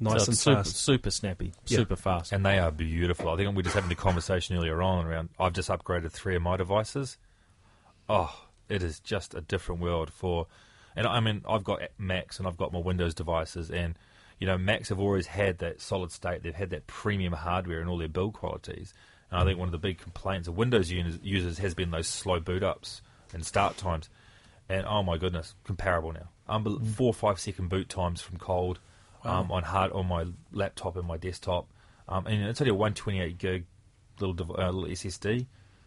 [0.00, 0.76] Nice so and super, fast.
[0.76, 1.78] super snappy, Yeah.
[1.78, 2.32] super fast.
[2.32, 3.28] And they are beautiful.
[3.30, 5.28] I think we were just having a conversation earlier on around.
[5.38, 7.16] I've just upgraded three of my devices.
[8.08, 8.34] Oh,
[8.68, 10.46] it is just a different world for.
[10.96, 13.96] And I mean, I've got Macs and I've got my Windows devices, and
[14.40, 16.42] you know, Macs have always had that solid state.
[16.42, 18.92] They've had that premium hardware and all their build qualities.
[19.30, 22.08] And I think one of the big complaints of Windows users, users has been those
[22.08, 23.00] slow boot ups
[23.32, 24.08] and start times.
[24.68, 26.28] And oh my goodness, comparable now.
[26.48, 26.86] Unbel- mm.
[26.86, 28.80] Four or five second boot times from cold
[29.24, 31.68] um, on hard on my laptop and my desktop.
[32.08, 33.64] Um, and it's only a 128 gig
[34.20, 35.46] little uh, little SSD.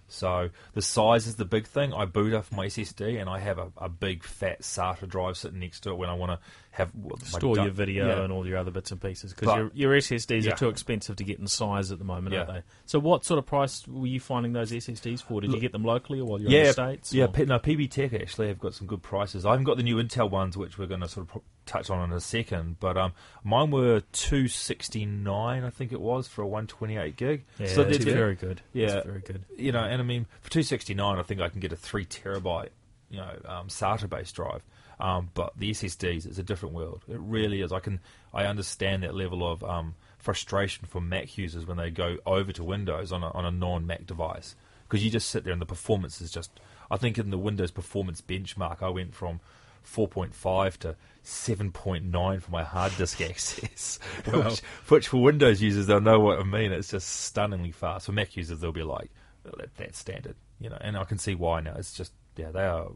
[0.10, 1.91] So the size is the big thing.
[1.93, 5.60] I boot off my SSD and I have a, a big fat SATA drive sitting
[5.60, 6.39] next to it when I want to
[6.71, 6.91] have
[7.26, 8.23] Store your video Yeah.
[8.23, 10.54] and all your other bits and pieces because your, your SSDs Yeah.
[10.54, 12.62] are too expensive to get in size at the moment, aren't they?
[12.86, 15.41] So, what sort of price were you finding those SSDs for?
[15.41, 17.13] Did you get them locally or while you're in the states?
[17.13, 17.26] yeah.
[17.26, 19.45] or- no, PB Tech actually have got some good prices.
[19.45, 21.90] I haven't got the new Intel ones, which we're going to sort of pro- touch
[21.90, 22.80] on in a second.
[22.80, 26.98] But um, mine were two sixty nine, I think it was, for a one twenty
[26.98, 27.44] eight gig.
[27.60, 28.62] yeah, so that's they're- very good.
[28.74, 28.88] Yeah.
[28.88, 29.44] That's very good.
[29.56, 31.76] you know, and I mean, for two sixty nine, I think I can get a
[31.76, 32.70] three terabyte,
[33.10, 34.64] you know, um, SATA based drive.
[35.00, 37.04] Um, but the SSDs, it's a different world.
[37.08, 37.72] It really is.
[37.72, 38.00] I can,
[38.34, 42.64] I understand that level of um, frustration for Mac users when they go over to
[42.64, 44.56] Windows on a, on a non Mac device
[44.90, 46.50] because you just sit there and the performance is just.
[46.90, 49.40] I think in the Windows performance benchmark, I went from
[49.88, 56.19] 4.5 to 7.9 for my hard disk access, which, which for Windows users they'll know
[56.19, 56.71] what I mean.
[56.71, 58.06] It's just stunningly fast.
[58.06, 59.10] For Mac users, they'll be like,
[59.43, 60.78] "Well, that, "That's standard," you know.
[60.82, 61.76] And I can see why now.
[61.78, 62.88] It's just yeah, they are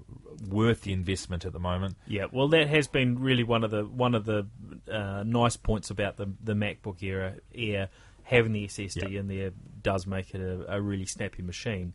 [0.50, 1.96] worth the investment at the moment.
[2.08, 4.48] Yeah, well, that has been really one of the one of the
[4.92, 7.90] uh, nice points about the the MacBook era Air
[8.24, 9.20] having the SSD Yeah.
[9.20, 9.52] in there
[9.82, 11.94] does make it a, a really snappy machine.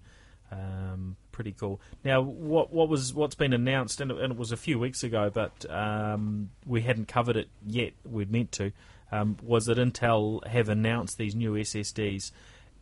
[0.50, 1.78] Um, pretty cool.
[2.02, 5.04] Now, what what was what's been announced, and it, and it was a few weeks
[5.04, 7.92] ago, but um, we hadn't covered it yet.
[8.10, 8.72] We'd meant to.
[9.12, 12.32] Um, was that Intel have announced these new SSDs,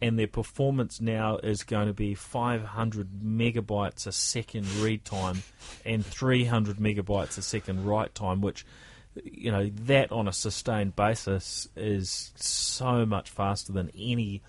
[0.00, 5.42] and their performance now is going to be 500 megabytes a second read time
[5.84, 8.64] and 300 megabytes a second write time, which
[9.24, 14.42] you know that on a sustained basis is so much faster than any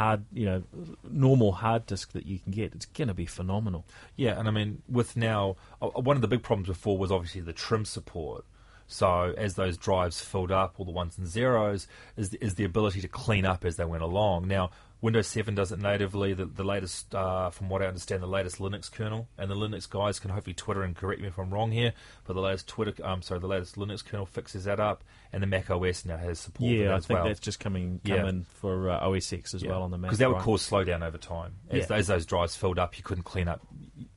[0.00, 0.62] hard, you know,
[1.10, 2.74] normal hard disk that you can get.
[2.74, 3.84] It's going to be phenomenal.
[4.16, 7.52] Yeah, and I mean, with now, one of the big problems before was obviously the
[7.52, 8.46] trim support.
[8.86, 11.86] So as those drives filled up, all the ones and zeros,
[12.16, 14.48] is is the ability to clean up as they went along.
[14.48, 14.70] Now,
[15.02, 16.34] Windows 7 does it natively.
[16.34, 19.88] The, the latest, uh, from what I understand, the latest Linux kernel, and the Linux
[19.88, 21.94] guys can hopefully Twitter and correct me if I'm wrong here.
[22.26, 25.46] But the latest Twitter, um, sorry, the latest Linux kernel fixes that up, and the
[25.46, 26.68] Mac OS now has support.
[26.68, 27.28] for Yeah, I as think well.
[27.28, 28.18] that's just coming Yeah.
[28.18, 30.10] coming for uh, OS X as well on the Mac.
[30.10, 30.44] because that would right?
[30.44, 31.54] cause slowdown over time.
[31.70, 31.96] As, Yeah.
[31.96, 33.66] as those drives filled up, you couldn't clean up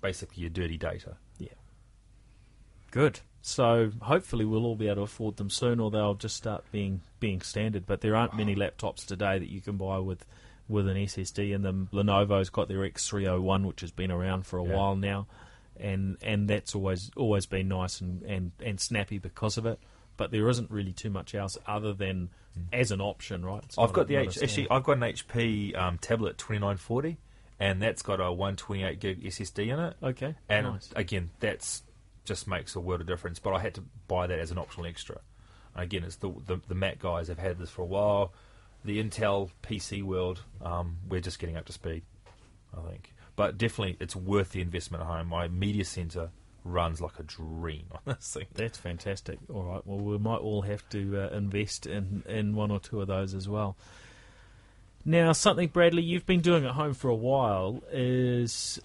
[0.01, 1.15] basically your dirty data.
[1.39, 1.47] Yeah.
[2.91, 3.21] Good.
[3.41, 7.01] So hopefully we'll all be able to afford them soon, or they'll just start being
[7.19, 7.85] being standard.
[7.85, 10.25] But there aren't many laptops today that you can buy with
[10.73, 11.87] with an SSD in them.
[11.93, 14.75] Lenovo's got their X301, which has been around for a Yeah.
[14.75, 15.27] while now,
[15.79, 19.79] and and that's always always been nice and, and, and snappy because of it.
[20.17, 22.29] But there isn't really too much else other than
[22.71, 23.63] as an option, right?
[23.63, 27.17] It's I've got the H, actually I've got an HP um, tablet 2940,
[27.59, 29.95] and that's got a 128 gig SSD in it.
[30.03, 30.89] okay, And nice.
[30.95, 31.81] again, that's
[32.25, 33.39] just makes a world of difference.
[33.39, 35.19] But I had to buy that as an optional extra.
[35.75, 38.33] Again, it's the the, the Mac guys have had this for a while.
[38.85, 42.03] The Intel PC world, um, we're just getting up to speed,
[42.77, 43.13] I think.
[43.35, 45.27] But definitely, it's worth the investment at home.
[45.27, 46.29] My media center
[46.63, 48.45] runs like a dream on this thing.
[48.53, 49.39] That's fantastic.
[49.51, 49.81] All right.
[49.85, 53.33] Well, we might all have to uh, invest in, in one or two of those
[53.33, 53.75] as well.
[55.05, 58.79] Now, something, Bradley, you've been doing at home for a while is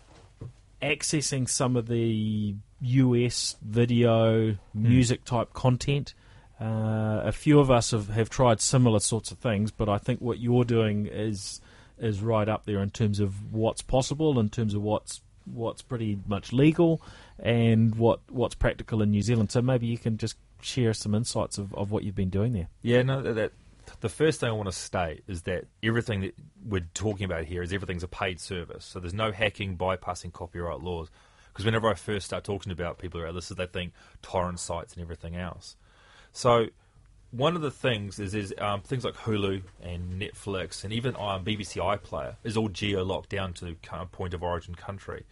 [0.83, 6.15] accessing some of the US video, music type content.
[6.61, 10.21] Uh, a few of us have, have tried similar sorts of things, but I think
[10.21, 11.61] what you're doing is
[11.99, 16.19] is right up there in terms of what's possible, in terms of what's what's pretty
[16.27, 17.01] much legal,
[17.39, 19.53] and what what's practical in New Zealand.
[19.53, 22.69] So maybe you can just share some insights of, of what you've been doing there.
[22.83, 23.53] Yeah, no, that,
[24.01, 26.35] the first thing I want to state is that everything that
[26.67, 28.85] we're talking about here is everything's a paid service.
[28.85, 31.09] So there's no hacking, bypassing copyright laws.
[31.53, 33.93] Because whenever I first start talking about people about this, is they think
[34.23, 35.77] torrent sites and everything else.
[36.33, 36.69] So
[37.31, 41.45] one of the things is is um, things like Hulu and Netflix and even um,
[41.45, 45.25] BBC iPlayer is all geo locked down to kind of point of origin country,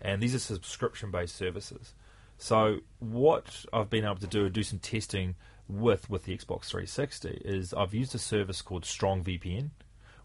[0.00, 1.94] and these are subscription based services.
[2.38, 5.36] So what I've been able to do do some testing
[5.68, 9.70] with with the Xbox 360 is I've used a service called Strong VPN,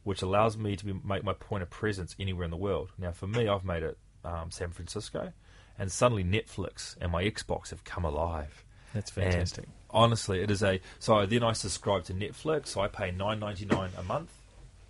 [0.03, 2.91] which allows me to be, make my point of presence anywhere in the world.
[2.97, 5.31] Now for me, I've made it um, San Francisco,
[5.77, 8.65] and suddenly Netflix and my Xbox have come alive.
[8.93, 9.67] That's And fantastic.
[9.91, 10.79] Honestly, it is a.
[10.99, 12.67] So then I subscribe to Netflix.
[12.67, 14.31] So I pay nine ninety nine a month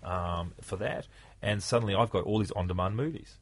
[0.02, 1.06] um, for that,
[1.42, 3.36] and suddenly I've got all these on demand movies.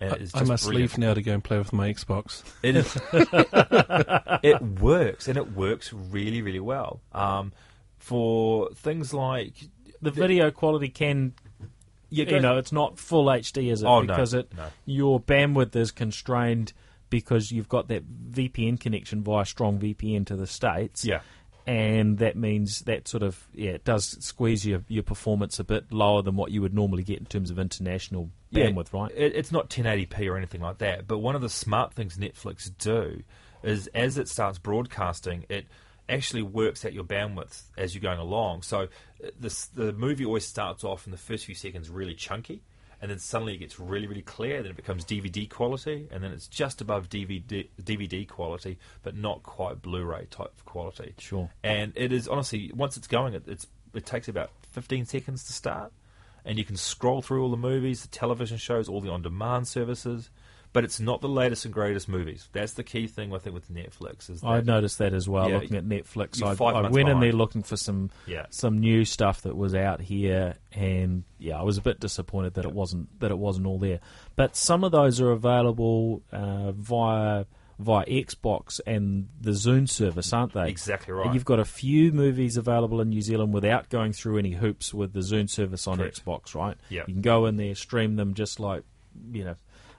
[0.00, 0.92] And it's I must brilliant.
[0.92, 2.44] leave now to go and play with my Xbox.
[2.62, 2.96] It is.
[4.44, 7.00] it works, and it works really, really well.
[7.12, 7.52] Um,
[7.98, 9.54] for things like
[10.00, 11.34] The video quality can,
[12.10, 13.86] you, you know, it's not full HD, is it?
[13.86, 14.66] Oh, no, because it no.
[14.86, 16.72] your bandwidth is constrained
[17.10, 21.04] because you've got that VPN connection via strong VPN to the states.
[21.04, 21.20] yeah,
[21.68, 25.92] and that means that sort of yeah, it does squeeze your your performance a bit
[25.92, 29.12] lower than what you would normally get in terms of international bandwidth, right?
[29.14, 31.06] It, it's not 1080p or anything like that.
[31.06, 33.22] But one of the smart things Netflix do
[33.62, 35.66] is as it starts broadcasting, it
[36.08, 38.62] actually works out your bandwidth as you're going along.
[38.62, 38.84] So
[39.22, 42.62] uh, this, the movie always starts off in the first few seconds really chunky.
[43.00, 44.62] And then suddenly it gets really, really clear.
[44.62, 49.42] Then it becomes DVD quality, and then it's just above DVD DVD quality, but not
[49.42, 51.14] quite Blu-ray type of quality.
[51.18, 51.48] Sure.
[51.62, 55.52] And it is honestly once it's going, it, it's it takes about 15 seconds to
[55.52, 55.92] start,
[56.44, 60.30] and you can scroll through all the movies, the television shows, all the on-demand services.
[60.78, 62.48] But it's not the latest and greatest movies.
[62.52, 65.48] That's the key thing I think with Netflix is that I noticed that as well.
[65.50, 68.46] Yeah, looking at Netflix, I, I went in there looking for some Yeah.
[68.50, 72.64] some new stuff that was out here, and yeah, I was a bit disappointed that
[72.64, 73.98] it wasn't that it wasn't all there.
[74.36, 77.46] But some of those are available uh, via
[77.80, 80.68] via Xbox and the Zune service, aren't they?
[80.68, 81.34] exactly And right.
[81.34, 85.12] You've got a few movies available in New Zealand without going through any hoops with
[85.12, 86.24] the Zune service on Correct.
[86.24, 86.76] Xbox, right?
[86.88, 87.02] Yeah.
[87.08, 88.82] You can go in there, stream them just like,
[89.32, 89.54] you know,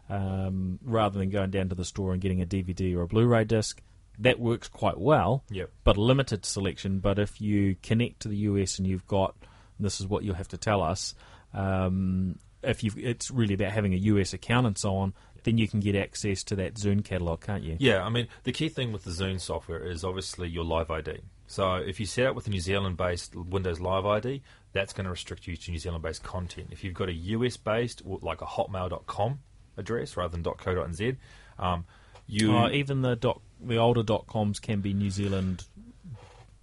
[0.09, 3.25] um, rather than going down to the store and getting a DVD or a Blu
[3.25, 3.81] ray disc.
[4.21, 5.69] That works quite well, Yep.
[5.85, 6.99] but a limited selection.
[6.99, 9.35] But if you connect to the US and you've got,
[9.77, 11.15] and this is what you'll have to tell us,
[11.53, 15.69] um, if you it's really about having a US account and so on, then you
[15.69, 17.77] can get access to that Zune catalog, can't you?
[17.79, 21.19] Yeah, I mean, the key thing with the Zune software is obviously your live ID.
[21.47, 24.41] So if you set up with a New Zealand based Windows Live ID,
[24.73, 26.67] that's going to restrict you to New Zealand based content.
[26.71, 29.39] If you've got a US based, like a hotmail.com
[29.79, 31.17] address rather than .co.nz,
[31.57, 31.85] um,
[32.27, 32.55] you.
[32.55, 35.65] Oh, even the doc, the older dot coms can be New Zealand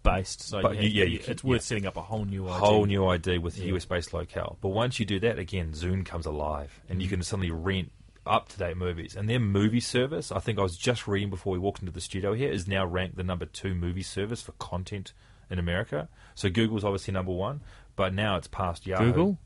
[0.02, 1.64] based, so But you yeah, you it's worth yeah.
[1.64, 2.59] setting up a whole new ID.
[2.61, 3.74] whole new ID with Yeah.
[3.74, 4.57] US based locale.
[4.61, 7.02] But once you do that, again, Zune comes alive and Mm.
[7.02, 7.90] you can suddenly rent
[8.24, 9.16] up to date movies.
[9.16, 12.00] And their movie service, I think I was just reading before we walked into the
[12.00, 15.12] studio here, is now ranked the number two movie service for content
[15.50, 16.09] in America.
[16.35, 17.61] So Google's obviously number one,
[17.96, 19.07] but now it's past Yahoo.
[19.07, 19.38] Google.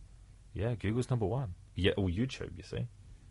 [0.54, 1.54] Yeah, Google's number one.
[1.74, 2.87] Yeah, or YouTube, you see.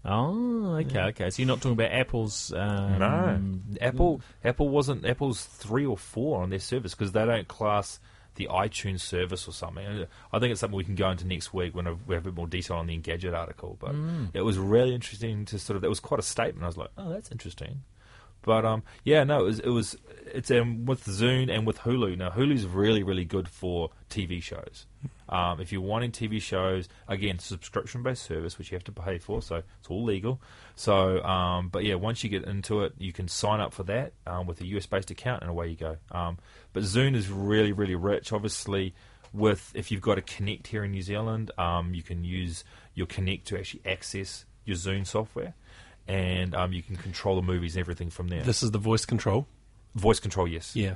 [0.06, 1.30] Oh, okay, okay.
[1.30, 2.54] So you're not talking about Apple's.
[2.54, 7.48] Um, no, Apple Apple wasn't Apple's three or four on their service because they don't
[7.48, 8.00] class
[8.36, 10.06] the iTunes service or something.
[10.32, 12.36] I think it's something we can go into next week when we have a bit
[12.38, 13.78] more detail on the Engadget article.
[13.80, 13.94] But
[14.34, 15.82] it was really interesting to sort of.
[15.82, 16.64] That was quite a statement.
[16.64, 17.82] I was like, oh, that's interesting.
[18.42, 19.98] But um, yeah, no, it was it was
[20.34, 22.18] it's um, with Zune and with Hulu.
[22.18, 24.86] Now Hulu's really really good for TV shows.
[25.30, 29.20] Um, if you're wanting TV shows, again, subscription based service which you have to pay
[29.20, 30.42] for, so it's all legal.
[30.76, 34.14] So, um, but yeah, once you get into it, you can sign up for that
[34.26, 35.98] um, with a US based account, and away you go.
[36.12, 36.38] Um,
[36.74, 38.34] but Zune is really really rich.
[38.34, 38.94] Obviously,
[39.32, 42.64] with if you've got a Kinect here in New Zealand, um, you can use
[42.96, 45.54] your Kinect to actually access your Zune software.
[46.08, 48.42] And um, you can control the movies and everything from there.
[48.42, 49.46] This is the voice control.
[49.94, 50.76] Voice control, yes.
[50.76, 50.96] Yeah.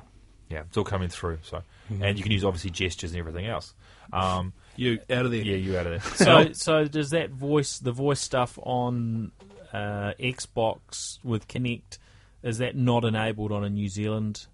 [0.50, 1.39] Yeah, it's all coming through.
[1.43, 2.02] So, Mm-hmm.
[2.04, 3.74] and you can use obviously gestures and everything else.
[4.12, 5.42] Um, You out of there.
[5.42, 6.02] yeah, you out of there.
[6.48, 9.32] So, so does that voice, the voice stuff on
[9.72, 11.98] uh, Xbox with Kinect,
[12.42, 14.48] is that not enabled on a New Zealand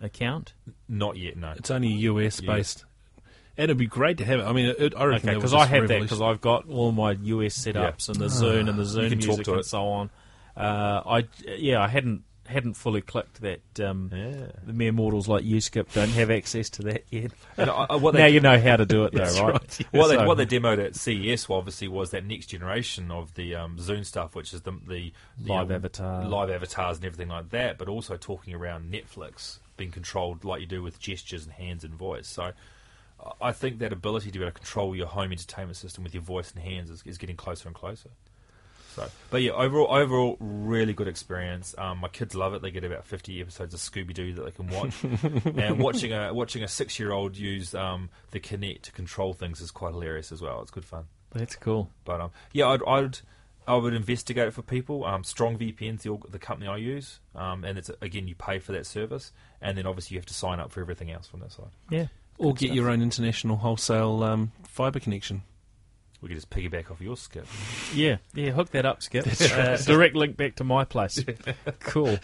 [0.00, 0.54] account?
[0.88, 1.52] Not yet, no.
[1.56, 2.84] It's only US based.
[3.56, 4.42] And it'd be great to have it.
[4.44, 6.90] I mean, it, I reckon Okay, because was I have that because I've got all
[6.90, 9.64] my US setups and the Zune and the Zune music and it.
[9.66, 10.10] so on.
[10.56, 11.24] Uh, I
[11.56, 13.60] yeah, I hadn't hadn't fully clicked that.
[13.80, 14.46] Um, Yeah.
[14.66, 17.32] The mere mortals like you, Skip, don't have access to that yet.
[17.56, 19.52] And, uh, what now they, you know how to do it, though, right?
[19.52, 19.86] right, yeah.
[20.00, 23.54] what, they, So- what they demoed at CES obviously was that next generation of the
[23.54, 26.24] um, Zune stuff, which is the, the, the Live um, avatar.
[26.26, 30.66] live avatars and everything like that, but also talking around Netflix being controlled like you
[30.66, 32.26] do with gestures and hands and voice.
[32.28, 32.52] So
[33.20, 36.14] uh, I think that ability to be able to control your home entertainment system with
[36.14, 38.10] your voice and hands is, is getting closer and closer.
[38.94, 41.74] So, but yeah, overall, overall, really good experience.
[41.76, 42.62] Um, my kids love it.
[42.62, 45.02] They get about fifty episodes of Scooby Doo that they can watch,
[45.56, 49.60] and watching a watching a six year old use um, the Kinect to control things
[49.60, 50.62] is quite hilarious as well.
[50.62, 51.06] It's good fun.
[51.32, 51.90] That's cool.
[52.04, 53.18] But um, yeah, I'd, I'd
[53.66, 55.04] I would investigate it for people.
[55.04, 58.72] Um, Strong VPN's the, the company I use, um, and it's again you pay for
[58.72, 61.52] that service, and then obviously you have to sign up for everything else from that
[61.52, 61.70] side.
[61.90, 62.06] Yeah.
[62.38, 65.42] or get your own international wholesale um, fibre connection.
[66.24, 67.46] We could just piggyback off your skip.
[67.94, 69.26] Yeah, yeah, hook that up, Skip.
[69.26, 71.22] Uh, direct link back to my place.
[71.80, 72.18] cool.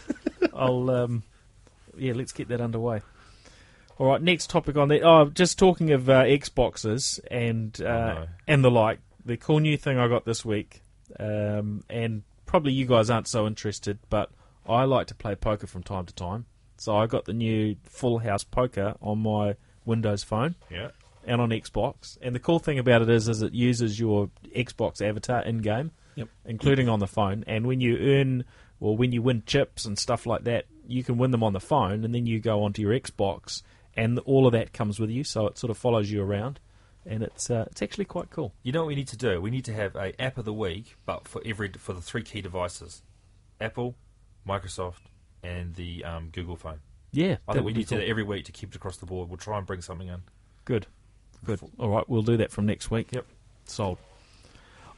[0.55, 1.23] I'll um,
[1.99, 3.03] yeah, let's get that underway.
[3.99, 5.03] All right, next topic on that.
[5.03, 8.27] Oh, just talking of uh, Xboxes and uh, no.
[8.49, 9.01] and the like.
[9.27, 10.81] The cool new thing I got this week,
[11.19, 14.31] um, and probably you guys aren't so interested, but
[14.67, 16.47] I like to play poker from time to time.
[16.79, 20.89] So I got the new Full House Poker on my Windows phone Yeah.
[21.27, 22.17] And on Xbox.
[22.23, 25.91] And the cool thing about it is, is it uses your Xbox avatar in game,
[26.17, 26.29] Yep.
[26.45, 27.45] including on the phone.
[27.47, 28.45] And when you earn
[28.81, 31.61] or when you win chips and stuff like that, you can win them on the
[31.61, 33.63] phone, and then you go onto your Xbox,
[33.95, 35.23] and all of that comes with you.
[35.23, 36.59] So it sort of follows you around,
[37.07, 38.55] and it's uh, it's actually quite cool.
[38.63, 39.41] You know what we need to do?
[39.41, 42.23] We need to have a app of the week, but for every for the three
[42.23, 43.03] key devices:
[43.61, 43.95] Apple,
[44.49, 45.03] Microsoft,
[45.45, 46.81] and the um, Google phone.
[47.13, 49.07] Yeah, I think we need to do that every week to keep it across the
[49.07, 49.29] board.
[49.29, 50.23] We'll try and bring something in.
[50.65, 50.87] Good,
[51.45, 51.61] good.
[51.79, 53.09] All right, we'll do that from next week.
[53.13, 53.27] Yep.
[53.67, 53.99] sold.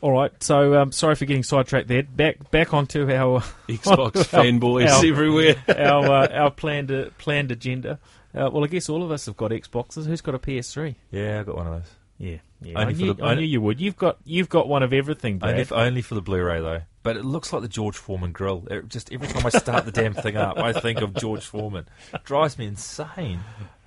[0.00, 2.02] All right, so um, sorry for getting sidetracked there.
[2.02, 5.54] Back back onto our Xbox fanboys everywhere.
[5.68, 7.98] our uh, our planned uh, planned agenda.
[8.34, 10.06] Uh, well, I guess all of us have got Xboxes.
[10.06, 10.94] Who's got a PS3?
[11.10, 11.90] Yeah, I got one of those.
[12.18, 12.78] Yeah, yeah.
[12.80, 13.80] Only I, knew, the- I knew you would.
[13.80, 15.52] You've got you've got one of everything, Brad.
[15.52, 16.82] Only for, only for the Blu-ray though.
[17.04, 18.64] But it looks like the George Foreman grill.
[18.70, 21.86] It just every time I start the damn thing up, I think of George Foreman.
[22.24, 23.40] drives me insane.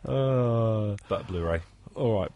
[0.05, 1.61] Uh, But Blu-ray.
[1.95, 2.31] all right.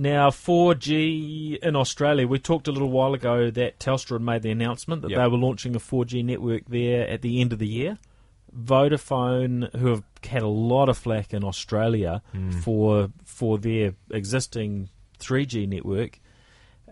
[0.00, 2.26] Now, 4G in Australia.
[2.26, 5.18] We talked a little while ago that Telstra had made the announcement that Yep.
[5.20, 7.98] they were launching a 4G network there at the end of the year.
[8.58, 12.22] Vodafone, who have had a lot of flack in Australia
[12.62, 14.88] for for their existing
[15.18, 16.18] 3G network,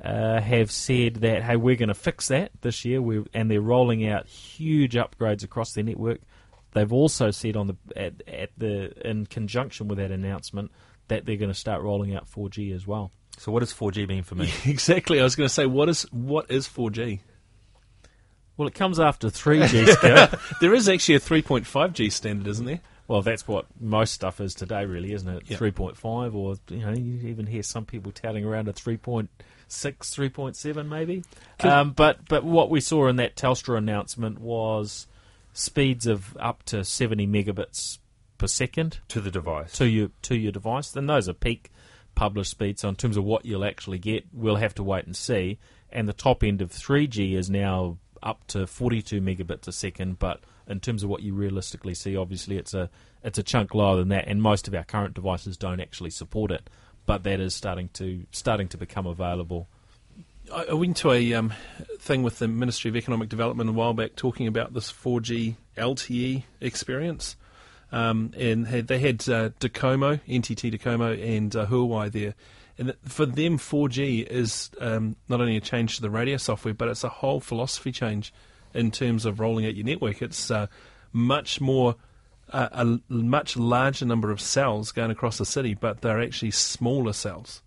[0.04, 3.62] uh, have said that hey, we're going to fix that this year, we and they're
[3.62, 6.20] rolling out huge upgrades across their network.
[6.72, 10.70] They've also said on the at, at the in conjunction with that announcement
[11.08, 13.10] that they're going to start rolling out 4G as well.
[13.38, 14.52] So what does 4G mean for me?
[14.66, 15.20] exactly.
[15.20, 17.20] I was going to say, what is what is 4G?
[18.56, 22.80] Well, it comes after 3G, There is actually a 3.5G standard, isn't there?
[23.06, 25.44] Well, that's what most stuff is today, really, isn't it?
[25.46, 25.56] Yeah.
[25.56, 29.28] 3.5, or you know, you even hear some people touting around a 3.6,
[29.68, 31.24] 3.7, maybe.
[31.60, 35.06] Um, but but what we saw in that Telstra announcement was
[35.54, 37.98] speeds of up to 70 megabits
[38.38, 39.72] per second to the device.
[39.72, 40.90] to your to your device.
[40.90, 41.70] Then those are peak
[42.14, 42.80] published speeds.
[42.82, 45.58] So in terms of what you'll actually get, we'll have to wait and see.
[45.90, 50.40] And the top end of 3G is now up to 42 megabits a second, but
[50.66, 52.90] in terms of what you realistically see, obviously it's a
[53.22, 56.50] it's a chunk lower than that, and most of our current devices don't actually support
[56.50, 56.68] it.
[57.06, 59.68] But that is starting to starting to become available.
[60.52, 61.52] I went to a um,
[61.98, 66.44] thing with the Ministry of Economic Development a while back talking about this 4G LTE
[66.60, 67.36] experience.
[67.90, 72.34] Um, and had, they had uh, Docomo, NTT Docomo, and uh, Huawei there.
[72.76, 76.88] And for them, 4G is um, not only a change to the radio software, but
[76.88, 78.32] it's a whole philosophy change
[78.72, 80.22] in terms of rolling out your network.
[80.22, 80.68] It's uh,
[81.12, 81.96] much more,
[82.52, 87.12] uh, a much larger number of cells going across the city, but they're actually smaller
[87.12, 87.62] cells,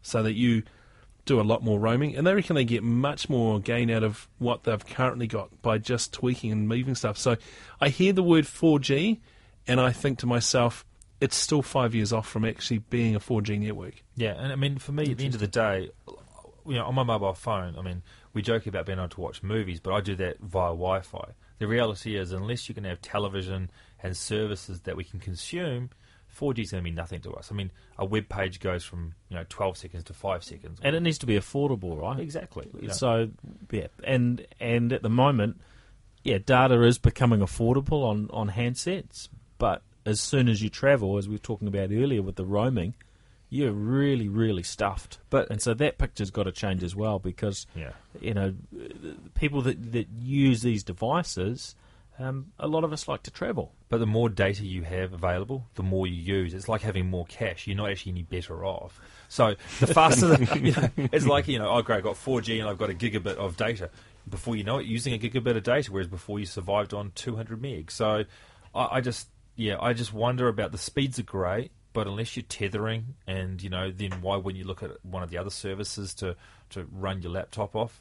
[0.00, 0.62] so that you
[1.26, 4.28] do a lot more roaming, and they reckon they get much more gain out of
[4.38, 7.18] what they've currently got by just tweaking and moving stuff.
[7.18, 7.36] So
[7.80, 9.18] I hear the word 4G,
[9.66, 10.84] and I think to myself,
[11.20, 14.02] it's still five years off from actually being a 4G network.
[14.16, 15.90] Yeah, and I mean, for me, at the end of the day,
[16.66, 18.02] you know, on my mobile phone, I mean,
[18.32, 21.32] we joke about being able to watch movies, but I do that via Wi-Fi.
[21.58, 23.70] The reality is, unless you can have television
[24.02, 25.90] and services that we can consume,
[26.38, 27.50] 4G is going to mean nothing to us.
[27.50, 30.78] I mean, a web page goes from you know 12 seconds to five seconds.
[30.82, 32.20] And it needs to be affordable, right?
[32.20, 32.68] exactly.
[32.78, 32.92] you know.
[32.92, 33.30] So
[33.70, 35.60] yeah, and and at the moment,
[36.24, 41.28] yeah, data is becoming affordable on on handsets, but as soon as you travel, as
[41.28, 42.94] we were talking about earlier with the roaming,
[43.48, 45.18] you're really really stuffed.
[45.30, 47.92] But- and so that picture's got to change as well because yeah.
[48.20, 48.54] you know
[49.34, 51.74] people that that use these devices,
[52.18, 53.72] um, a lot of us like to travel.
[53.88, 56.54] But the more data you have available, the more you use.
[56.54, 57.66] It's like having more cash.
[57.66, 59.00] You're not actually any better off.
[59.28, 62.58] So the faster, the, you know, it's like you know, oh great, I've got 4G
[62.60, 63.90] and I've got a gigabit of data.
[64.28, 67.62] Before you know it, using a gigabit of data, whereas before you survived on 200
[67.62, 67.92] meg.
[67.92, 68.24] So
[68.74, 72.44] I, I just, yeah, I just wonder about the speeds are great, but unless you're
[72.48, 76.14] tethering, and you know, then why wouldn't you look at one of the other services
[76.14, 76.36] to
[76.70, 78.00] to run your laptop off?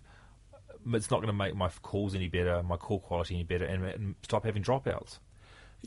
[0.94, 3.84] It's not going to make my calls any better, my call quality any better, and,
[3.86, 5.18] and stop having dropouts.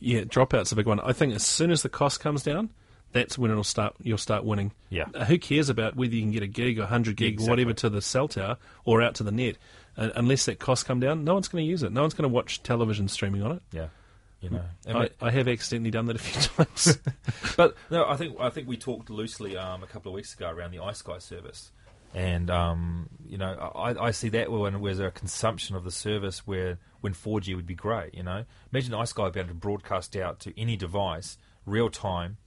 [0.01, 1.01] Yeah, dropout's a big one.
[1.01, 2.71] I think as soon as the cost comes down,
[3.13, 3.95] that's when it'll start.
[4.03, 4.73] You'll start winning.
[4.91, 5.05] Yeah.
[5.15, 7.51] Uh, who cares about whether you can get a gig or hundred gig Exactly.
[7.51, 9.57] whatever to the cell tower or out to the net?
[9.97, 11.91] Uh, unless that cost come down, no one's going to use it.
[11.93, 13.63] No one's going to watch television streaming on it.
[13.73, 13.89] Yeah,
[14.41, 14.65] you know.
[14.87, 16.99] I, I have accidentally done that a few times.
[17.57, 20.51] but no, I think I think we talked loosely um, a couple of weeks ago
[20.51, 21.73] around the iSky service,
[22.15, 26.47] and um, you know I, I see that when there's a consumption of the service
[26.47, 28.15] where when 4G would be great.
[28.15, 32.39] You know, imagine iSky being able to broadcast out to any device real time,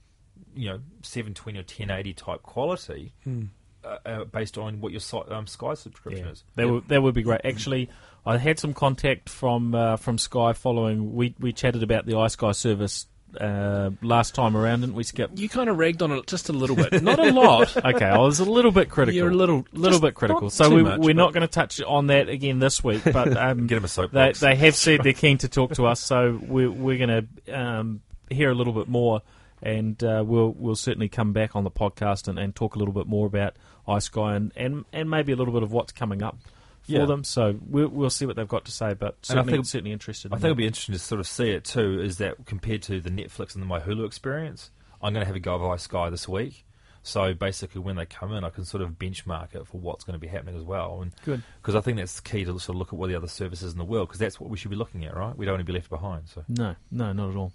[0.54, 3.12] you know, 720 or 1080 type quality.
[3.24, 3.48] Uh,
[3.84, 7.40] uh, based on what your um, Sky subscription is, That would that would be great.
[7.44, 7.90] Actually,
[8.24, 11.14] I had some contact from uh, from Sky following.
[11.14, 13.06] We we chatted about the iSky service
[13.40, 15.30] uh, last time around, didn't we, Skip?
[15.36, 17.74] you kind of ragged on it just a little bit, not a lot.
[17.84, 19.16] Okay, I was a little bit critical.
[19.16, 20.50] You're a little- little just bit critical.
[20.50, 23.02] So we, much, we're not going to touch on that again this week.
[23.04, 24.40] But um, Get him a they soapbox.
[24.40, 28.02] they have said they're keen to talk to us, so we're we're going to um,
[28.30, 29.22] hear a little bit more,
[29.62, 32.94] and uh, we'll we'll certainly come back on the podcast and, and talk a little
[32.94, 33.54] bit more about
[33.88, 36.38] iSky and, and and maybe a little bit of what's coming up
[36.82, 37.04] for Yeah.
[37.06, 37.24] them.
[37.24, 38.94] So we'll we'll see what they've got to say.
[38.94, 40.32] But And I certainly think- certainly interested.
[40.32, 42.00] I in think it'll be interesting to sort of see it too.
[42.00, 44.70] Is that compared to the Netflix and the My Hulu experience?
[45.02, 46.64] I'm going to have a go of iSky this week.
[47.04, 50.12] So basically, when they come in, I can sort of benchmark it for what's going
[50.14, 51.00] to be happening as well.
[51.02, 51.42] And Good.
[51.60, 53.78] because I think that's key to sort of look at what the other services in
[53.78, 55.36] the world, because that's what we should be looking at, right?
[55.36, 56.28] We don't want to be left behind.
[56.28, 57.52] So No, no, not at all.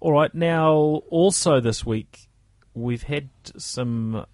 [0.00, 0.70] All right, now
[1.08, 2.28] also this week
[2.74, 4.26] we've had some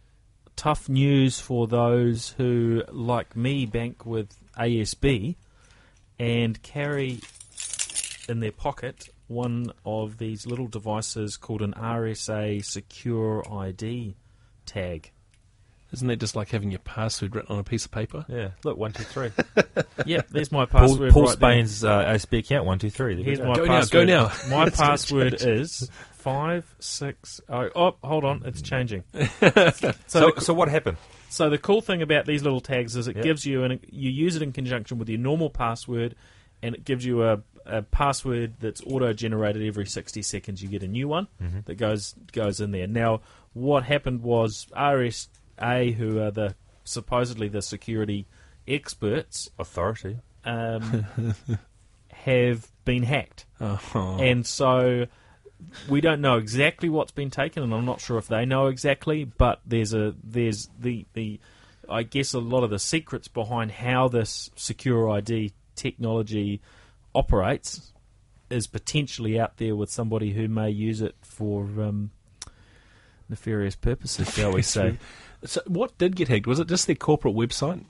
[0.57, 5.37] tough news for those who, like me, bank with ASB
[6.19, 7.21] and carry
[8.29, 14.15] in their pocket one of these little devices called an RSA SecurID
[14.67, 15.11] tag.
[15.93, 18.25] Isn't that just like having your password written on a piece of paper?
[18.29, 19.31] yeah, look one two three.
[20.07, 21.13] Yep, there's my Paul, password.
[21.13, 21.33] Paul right.
[21.33, 23.15] Spain's uh, ASB account one two three.
[23.15, 23.47] There Here's go.
[23.47, 24.33] my Go now, go now.
[24.51, 25.89] My password is
[26.25, 27.71] five six oh.
[27.77, 29.05] Oh, hold on, it's changing.
[29.41, 30.97] So, so, so what happened?
[31.29, 33.25] so the cool thing about these little tags is it Yep.
[33.25, 36.15] gives you and you use it in conjunction with your normal password,
[36.63, 40.63] and it gives you a, a password that's auto generated every sixty seconds.
[40.63, 41.61] You get a new one Mm-hmm.
[41.67, 42.87] that goes goes in there.
[42.87, 43.21] Now,
[43.53, 46.55] what happened was RSA, who are the
[46.85, 48.27] supposedly the security
[48.67, 50.19] experts, Authority.
[50.45, 51.07] um,
[52.13, 53.47] have been hacked.
[53.61, 54.19] Oh.
[54.21, 55.07] And so
[55.89, 59.25] we don't know exactly what's been taken, and I'm not sure if they know exactly.
[59.25, 61.41] But there's a there's the the
[61.89, 66.61] I guess a lot of the secrets behind how this SecurID technology
[67.15, 67.93] operates
[68.51, 72.11] is potentially out there with somebody who may use it for um,
[73.29, 74.99] nefarious purposes, shall we say?
[75.45, 76.47] So what did get hacked?
[76.47, 77.85] Was it just their corporate website?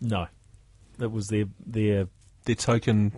[0.00, 0.26] No,
[0.98, 2.08] that was their their
[2.44, 3.12] Their token?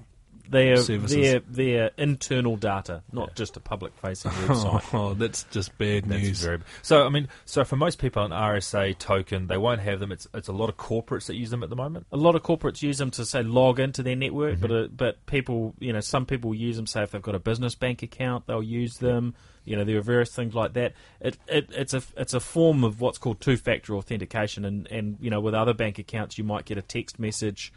[0.50, 1.16] Their Services.
[1.16, 3.34] their their internal data, not Yeah.
[3.34, 4.82] just a public facing website.
[4.94, 6.40] Oh, that's just bad That's news.
[6.42, 6.58] very.
[6.82, 10.12] So I mean, so for most people, an RSA token, they won't have them.
[10.12, 12.06] It's it's a lot of corporates that use them at the moment.
[12.12, 14.62] a lot of corporates use them to say log into their network, Mm-hmm.
[14.62, 16.86] but uh, but people, you know, some people use them.
[16.86, 19.34] Say if they've got a business bank account, they'll use them.
[19.64, 20.92] You know, there are various things like that.
[21.20, 25.16] It, it it's a it's a form of what's called two factor authentication, and and
[25.20, 27.72] you know, with other bank accounts, you might get a text message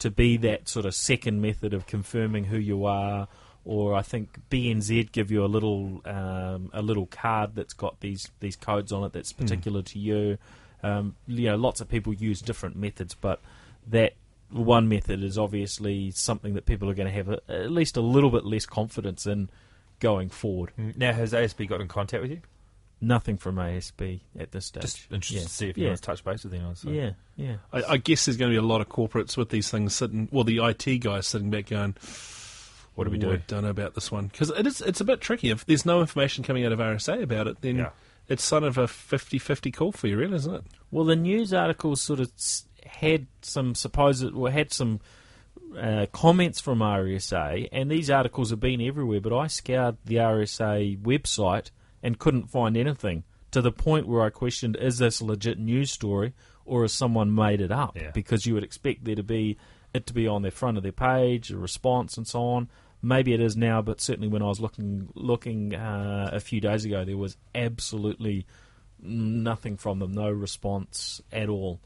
[0.00, 3.28] to be that sort of second method of confirming who you are.
[3.64, 8.30] Or I think BNZ give you a little um, a little card that's got these
[8.40, 10.38] these codes on it that's particular to you.
[10.82, 13.40] Um, you know, lots of people use different methods, but
[13.86, 14.14] that
[14.50, 18.00] one method is obviously something that people are going to have a, at least a
[18.00, 19.50] little bit less confidence in
[20.00, 20.72] going forward.
[20.96, 22.40] Now, has ASB got in contact with you?
[23.02, 24.82] Nothing from ASB at this stage.
[24.82, 25.42] Just interested yeah.
[25.42, 25.82] to see if yeah.
[25.82, 26.76] you want to touch base with anyone.
[26.76, 26.90] So.
[26.90, 27.56] Yeah, yeah.
[27.72, 30.28] I, I guess there's going to be a lot of corporates with these things sitting.
[30.30, 31.94] Well, the IT guys sitting back going,
[32.94, 33.32] What do we "Ooh, do?
[33.32, 34.82] I don't know about this one because it is.
[34.82, 35.50] It's a bit tricky.
[35.50, 37.90] If there's no information coming out of RSA about it, then Yeah.
[38.28, 40.64] it's sort of a 50-50 call for you, really, isn't it?
[40.90, 42.30] Well, the news articles sort of
[42.84, 45.00] had some supposed, well, had some
[45.78, 49.20] uh, comments from RSA, and these articles have been everywhere.
[49.20, 51.70] But I scoured the RSA website
[52.02, 55.90] and couldn't find anything to the point where I questioned: Is this a legit news
[55.90, 56.32] story,
[56.64, 57.96] or has someone made it up?
[57.96, 58.10] Yeah.
[58.12, 59.58] Because you would expect there to be
[59.92, 62.68] it to be on the front of their page, a response, and so on.
[63.02, 66.84] Maybe it is now, but certainly when I was looking looking uh, a few days
[66.84, 68.46] ago, there was absolutely
[69.02, 71.80] nothing from them, no response at all.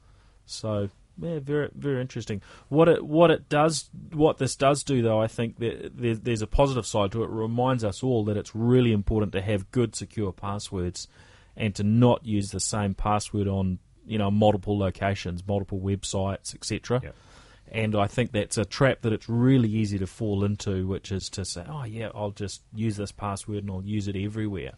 [0.46, 0.90] So
[1.20, 2.42] yeah, very very interesting.
[2.68, 6.42] What it what it does, what this does do, though, I think that there, there's
[6.42, 7.26] a positive side to it.
[7.26, 11.08] It reminds us all that it's really important to have good secure passwords,
[11.56, 17.00] and to not use the same password on you know multiple locations, multiple websites, etc.
[17.02, 17.10] Yeah.
[17.72, 21.28] And I think that's a trap that it's really easy to fall into, which is
[21.30, 24.72] to say, "Oh yeah, I'll just use this password and I'll use it everywhere."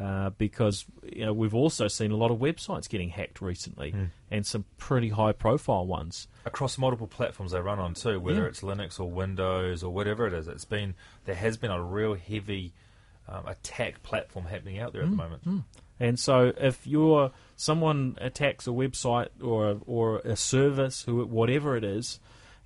[0.00, 3.94] Uh, because you know we've also seen a lot of websites getting hacked recently,
[4.30, 6.26] and some pretty high-profile ones.
[6.46, 8.46] across multiple platforms they run on too, whether Yeah.
[8.48, 10.48] it's Linux or Windows or whatever it is.
[10.48, 10.94] It's been
[11.26, 12.72] there has been a real heavy
[13.28, 15.64] um, attack platform happening out there at the moment.
[15.98, 21.76] And so, if you're someone attacks a website or a, or a service, who whatever
[21.76, 22.20] it is,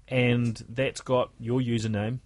[0.06, 2.20] and that's got your username,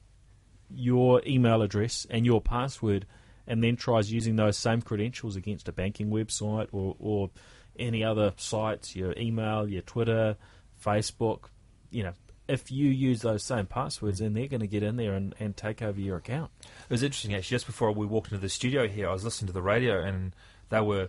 [0.71, 3.07] your email address, and your password,
[3.49, 7.31] and then tries using those same credentials against a banking website or, or
[7.79, 10.37] any other sites, your email, your Twitter,
[10.85, 11.47] Facebook,
[11.91, 12.13] you know,
[12.47, 15.57] if you use those same passwords, then they're going to get in there and, and
[15.57, 16.51] take over your account.
[16.65, 17.57] It was interesting actually.
[17.57, 20.35] Just before we walked into the studio here, I was listening to the radio, and
[20.69, 21.09] they were.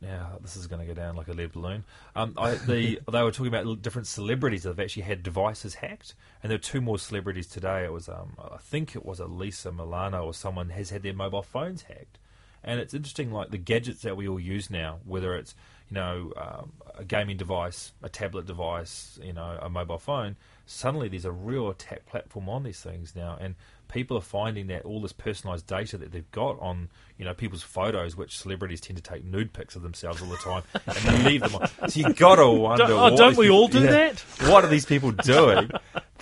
[0.00, 1.84] Now this is going to go down like a lead balloon.
[2.16, 6.14] Um, I, the, they were talking about different celebrities that have actually had devices hacked,
[6.42, 7.84] and there are two more celebrities today.
[7.84, 11.42] It was, um, I think it was Alyssa Milano or someone has had their mobile
[11.42, 12.18] phones hacked,
[12.64, 15.54] and it's interesting like the gadgets that we all use now, whether it's
[15.90, 20.36] you know um, a gaming device, a tablet device, you know a mobile phone.
[20.66, 23.54] Suddenly, there's a real attack platform on these things now, and
[23.90, 26.88] people are finding that all this personalised data that they've got on
[27.18, 30.36] you know people's photos, which celebrities tend to take nude pics of themselves all the
[30.36, 31.68] time, and they leave them on.
[31.88, 32.86] So you got to wonder.
[32.86, 33.90] Don't- oh, don't we people- all do yeah.
[33.90, 34.20] that?
[34.48, 35.70] What are these people doing?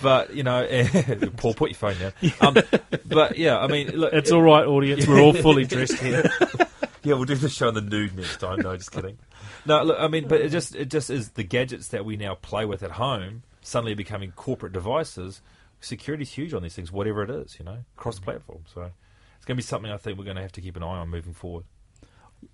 [0.01, 0.67] But you know,
[1.37, 2.13] Paul, put your phone down.
[2.41, 2.57] Um,
[3.05, 5.07] but yeah, I mean, look, It's all right, audience.
[5.07, 6.23] We're all fully dressed here.
[7.03, 8.59] yeah, we'll do the show on the nude next time.
[8.59, 9.17] No, just kidding.
[9.65, 12.35] No, look, I mean, but it just it just is the gadgets that we now
[12.35, 15.41] play with at home suddenly becoming corporate devices.
[15.81, 18.63] Security's huge on these things, whatever it is, you know, cross platform.
[18.73, 18.81] So
[19.37, 20.99] it's going to be something I think we're going to have to keep an eye
[20.99, 21.65] on moving forward.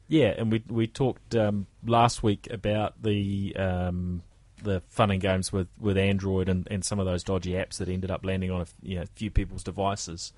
[0.08, 4.24] Yeah, and we we talked um, last week about the um,
[4.64, 7.90] the fun and games with, with Android and, and some of those dodgy apps that
[7.90, 10.34] ended up landing on a f- you know, few people's devices.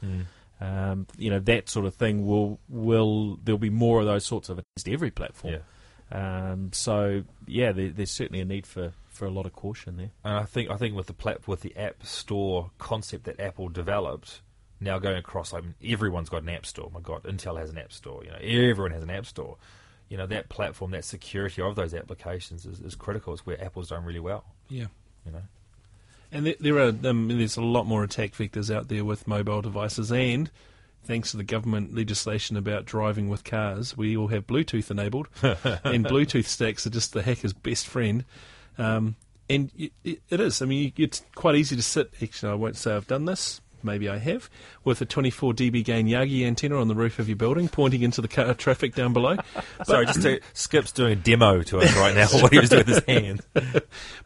[0.59, 4.49] Um, you know that sort of thing will will there'll be more of those sorts
[4.49, 5.53] of against every platform.
[5.53, 6.51] Yeah.
[6.51, 10.11] Um, so yeah, there, there's certainly a need for, for a lot of caution there.
[10.23, 13.67] And I think I think with the plat- with the app store concept that Apple
[13.69, 14.41] developed,
[14.79, 16.89] now going across, I mean, everyone's got an app store.
[16.93, 18.23] My God, Intel has an app store.
[18.23, 18.37] You know,
[18.69, 19.57] everyone has an app store.
[20.09, 23.33] you know that platform, that security of those applications is, is critical.
[23.33, 24.45] It's where Apple's done really well.
[24.69, 24.85] Yeah.
[25.25, 25.41] You know,
[26.31, 29.61] And there, there are um, there's a lot more attack vectors out there with mobile
[29.61, 30.49] devices, and
[31.03, 36.05] thanks to the government legislation about driving with cars, we all have Bluetooth enabled, and
[36.05, 38.23] Bluetooth stacks are just the hacker's best friend.
[38.77, 39.15] Um,
[39.49, 39.71] and
[40.03, 40.61] it, is.
[40.61, 42.11] I mean, it's quite easy to sit.
[42.21, 43.61] Actually, I won't say I've done this.
[43.83, 44.49] Maybe I have
[44.83, 48.21] with a 24 dB gain Yagi antenna on the roof of your building, pointing into
[48.21, 49.37] the car traffic down below.
[49.85, 52.27] sorry, just to, Skip's doing a demo to us right now.
[52.41, 53.41] what he was doing with his hand.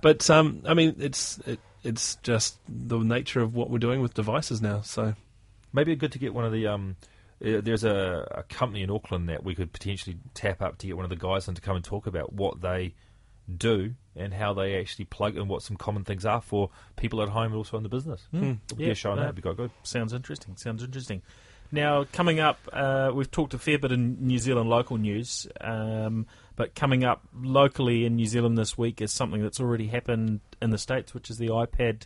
[0.01, 4.13] But um, I mean, it's it, it's just the nature of what we're doing with
[4.13, 4.81] devices now.
[4.81, 5.13] So
[5.73, 6.67] Maybe good to get one of the.
[6.67, 6.95] Um,
[7.43, 10.95] uh, there's a, a company in Auckland that we could potentially tap up to get
[10.95, 12.93] one of the guys in to come and talk about what they
[13.57, 17.29] do and how they actually plug and what some common things are for people at
[17.29, 18.27] home and also in the business.
[18.33, 19.17] It'll Yeah, a show no.
[19.17, 19.23] that.
[19.23, 19.71] It'd be quite good.
[19.83, 20.55] Sounds interesting.
[20.57, 21.21] Sounds interesting.
[21.73, 26.27] Now, coming up, uh, we've talked a fair bit in New Zealand local news, um,
[26.57, 30.71] but coming up locally in New Zealand this week is something that's already happened in
[30.71, 32.01] the States, which is the iPad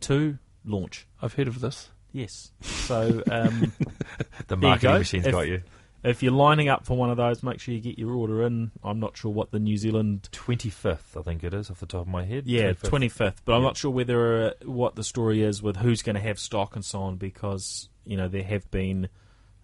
[0.00, 1.06] 2 launch.
[1.20, 1.90] I've heard of this.
[2.12, 2.52] Yes.
[2.62, 3.72] So um,
[4.48, 4.98] The marketing go.
[4.98, 5.62] machine's If- got you.
[6.02, 8.70] If you're lining up for one of those, make sure you get your order in.
[8.82, 12.02] I'm not sure what the New Zealand 25th, I think it is, off the top
[12.02, 12.46] of my head.
[12.46, 12.82] Yeah, 25th.
[12.88, 13.42] twenty fifth.
[13.44, 13.66] But I'm Yeah.
[13.68, 16.84] not sure whether uh, what the story is with who's going to have stock and
[16.84, 19.08] so on, because you know there have been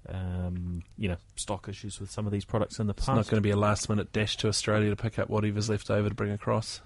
[0.09, 3.09] um, you know stock issues with some of these products in the past.
[3.09, 5.69] It's not going to be a last minute dash to Australia to pick up whatever's
[5.69, 6.81] left over to bring across.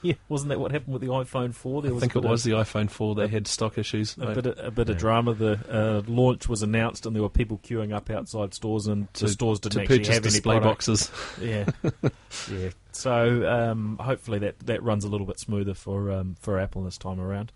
[0.02, 1.82] yeah, wasn't that what happened with the iPhone four?
[1.82, 3.14] There I was think it was of, the iPhone 4.
[3.14, 4.16] They had stock issues.
[4.18, 5.34] a bit of, a bit of drama.
[5.34, 9.28] The uh, launch was announced, and there were people queuing up outside stores, and the
[9.28, 10.86] stores didn't to actually purchase have any display product.
[10.86, 11.10] boxes.
[11.40, 11.64] Yeah,
[12.52, 12.70] yeah.
[12.92, 16.98] So um, hopefully that that runs a little bit smoother for um, for Apple this
[16.98, 17.52] time around.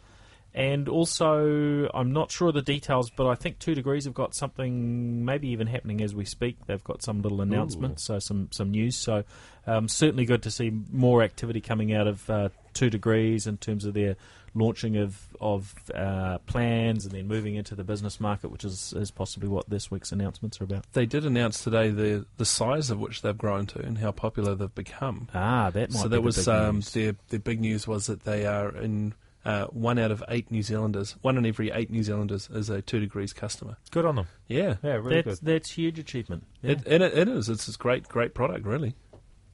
[0.56, 4.36] And also, I'm not sure of the details, but I think Two Degrees have got
[4.36, 6.58] something, maybe even happening as we speak.
[6.66, 8.96] They've got some little announcement, so some some news.
[8.96, 9.24] So
[9.66, 13.84] um, certainly good to see more activity coming out of uh, Two Degrees in terms
[13.84, 14.16] of their
[14.56, 19.10] launching of of uh, plans and then moving into the business market, which is is
[19.10, 20.84] possibly what this week's announcements are about.
[20.92, 24.54] They did announce today the the size of which they've grown to and how popular
[24.54, 25.28] they've become.
[25.34, 26.92] Ah, that might so be that the was big um, news.
[26.92, 30.62] their their big news was that they are in uh, one out of eight New
[30.62, 33.76] Zealanders, one in every eight New Zealanders is a two degrees customer.
[33.90, 34.26] Good on them.
[34.48, 35.46] Yeah, Yeah, really that's good.
[35.48, 36.44] that's huge achievement.
[36.62, 36.72] Yeah.
[36.72, 37.48] It, and it, it is.
[37.48, 38.94] It's a great great product, really,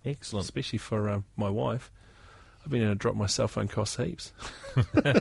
[0.05, 0.45] Excellent.
[0.45, 1.91] especially for uh, my wife.
[2.65, 4.33] I've been able to drop my cell phone costs heaps.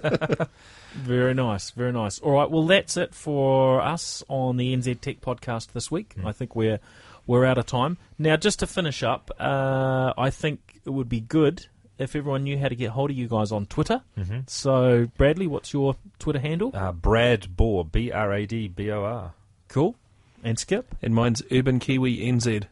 [0.96, 2.20] Very nice, very nice.
[2.20, 6.16] All right, well that's it for us on the NZ Tech podcast this week.
[6.18, 6.26] Mm.
[6.26, 6.80] I think we're
[7.28, 7.98] we're out of time.
[8.18, 11.68] Now just to finish up, uh, I think it would be good
[12.00, 14.02] if everyone knew how to get hold of you guys on Twitter.
[14.18, 14.40] Mm-hmm.
[14.48, 16.72] So Bradley, what's your Twitter handle?
[16.74, 19.34] Uh, Brad Bohr, B R A D B O R.
[19.68, 19.96] cool.
[20.44, 22.64] And Skip, And mine's Urban Kiwi NZ.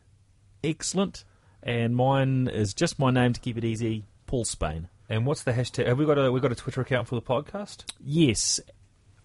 [0.63, 1.23] excellent.
[1.67, 4.87] And mine is just my name to keep it easy, Paul Spain.
[5.09, 5.87] And what's the hashtag?
[5.87, 7.83] Have we got a we got a Twitter account for the podcast?
[7.99, 8.61] Yes,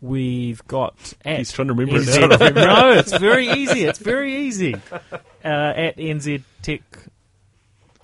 [0.01, 3.84] we've got at He's trying to remember it NZ no, it's very easy.
[3.84, 4.74] It's very easy.
[4.74, 5.09] Uh,
[5.45, 6.82] at NZ Tech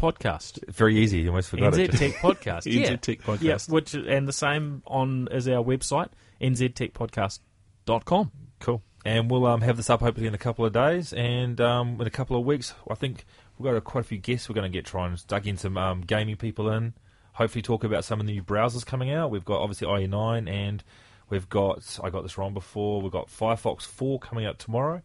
[0.00, 0.72] Podcast.
[0.72, 1.18] Very easy.
[1.18, 1.92] You almost forgot NZ it.
[1.92, 2.62] Tech Podcast.
[2.66, 2.96] NZ yeah.
[2.96, 3.42] Tech Podcast.
[3.42, 6.10] Yeah, which and the same on is our website
[6.40, 8.30] nztechpodcast.com.
[8.60, 8.82] Cool.
[9.04, 12.06] And we'll um, have this up hopefully in a couple of days, and um, in
[12.06, 13.24] a couple of weeks, I think
[13.58, 15.56] we've got a, quite a few guests we're going to get trying to dug in
[15.56, 16.94] some um, gaming people in.
[17.34, 19.30] Hopefully, talk about some of the new browsers coming out.
[19.30, 20.82] We've got obviously IE9, and
[21.30, 23.00] we've got I got this wrong before.
[23.00, 25.02] We've got Firefox 4 coming out tomorrow.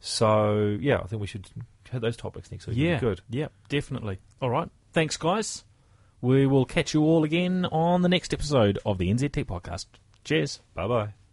[0.00, 1.48] So yeah, I think we should
[1.90, 2.76] hit those topics next week.
[2.76, 3.20] Yeah, good.
[3.30, 4.18] Yeah, definitely.
[4.40, 4.68] All right.
[4.92, 5.64] Thanks, guys.
[6.20, 9.86] We will catch you all again on the next episode of the NZ Tech Podcast.
[10.24, 10.60] Cheers.
[10.74, 11.23] Bye bye.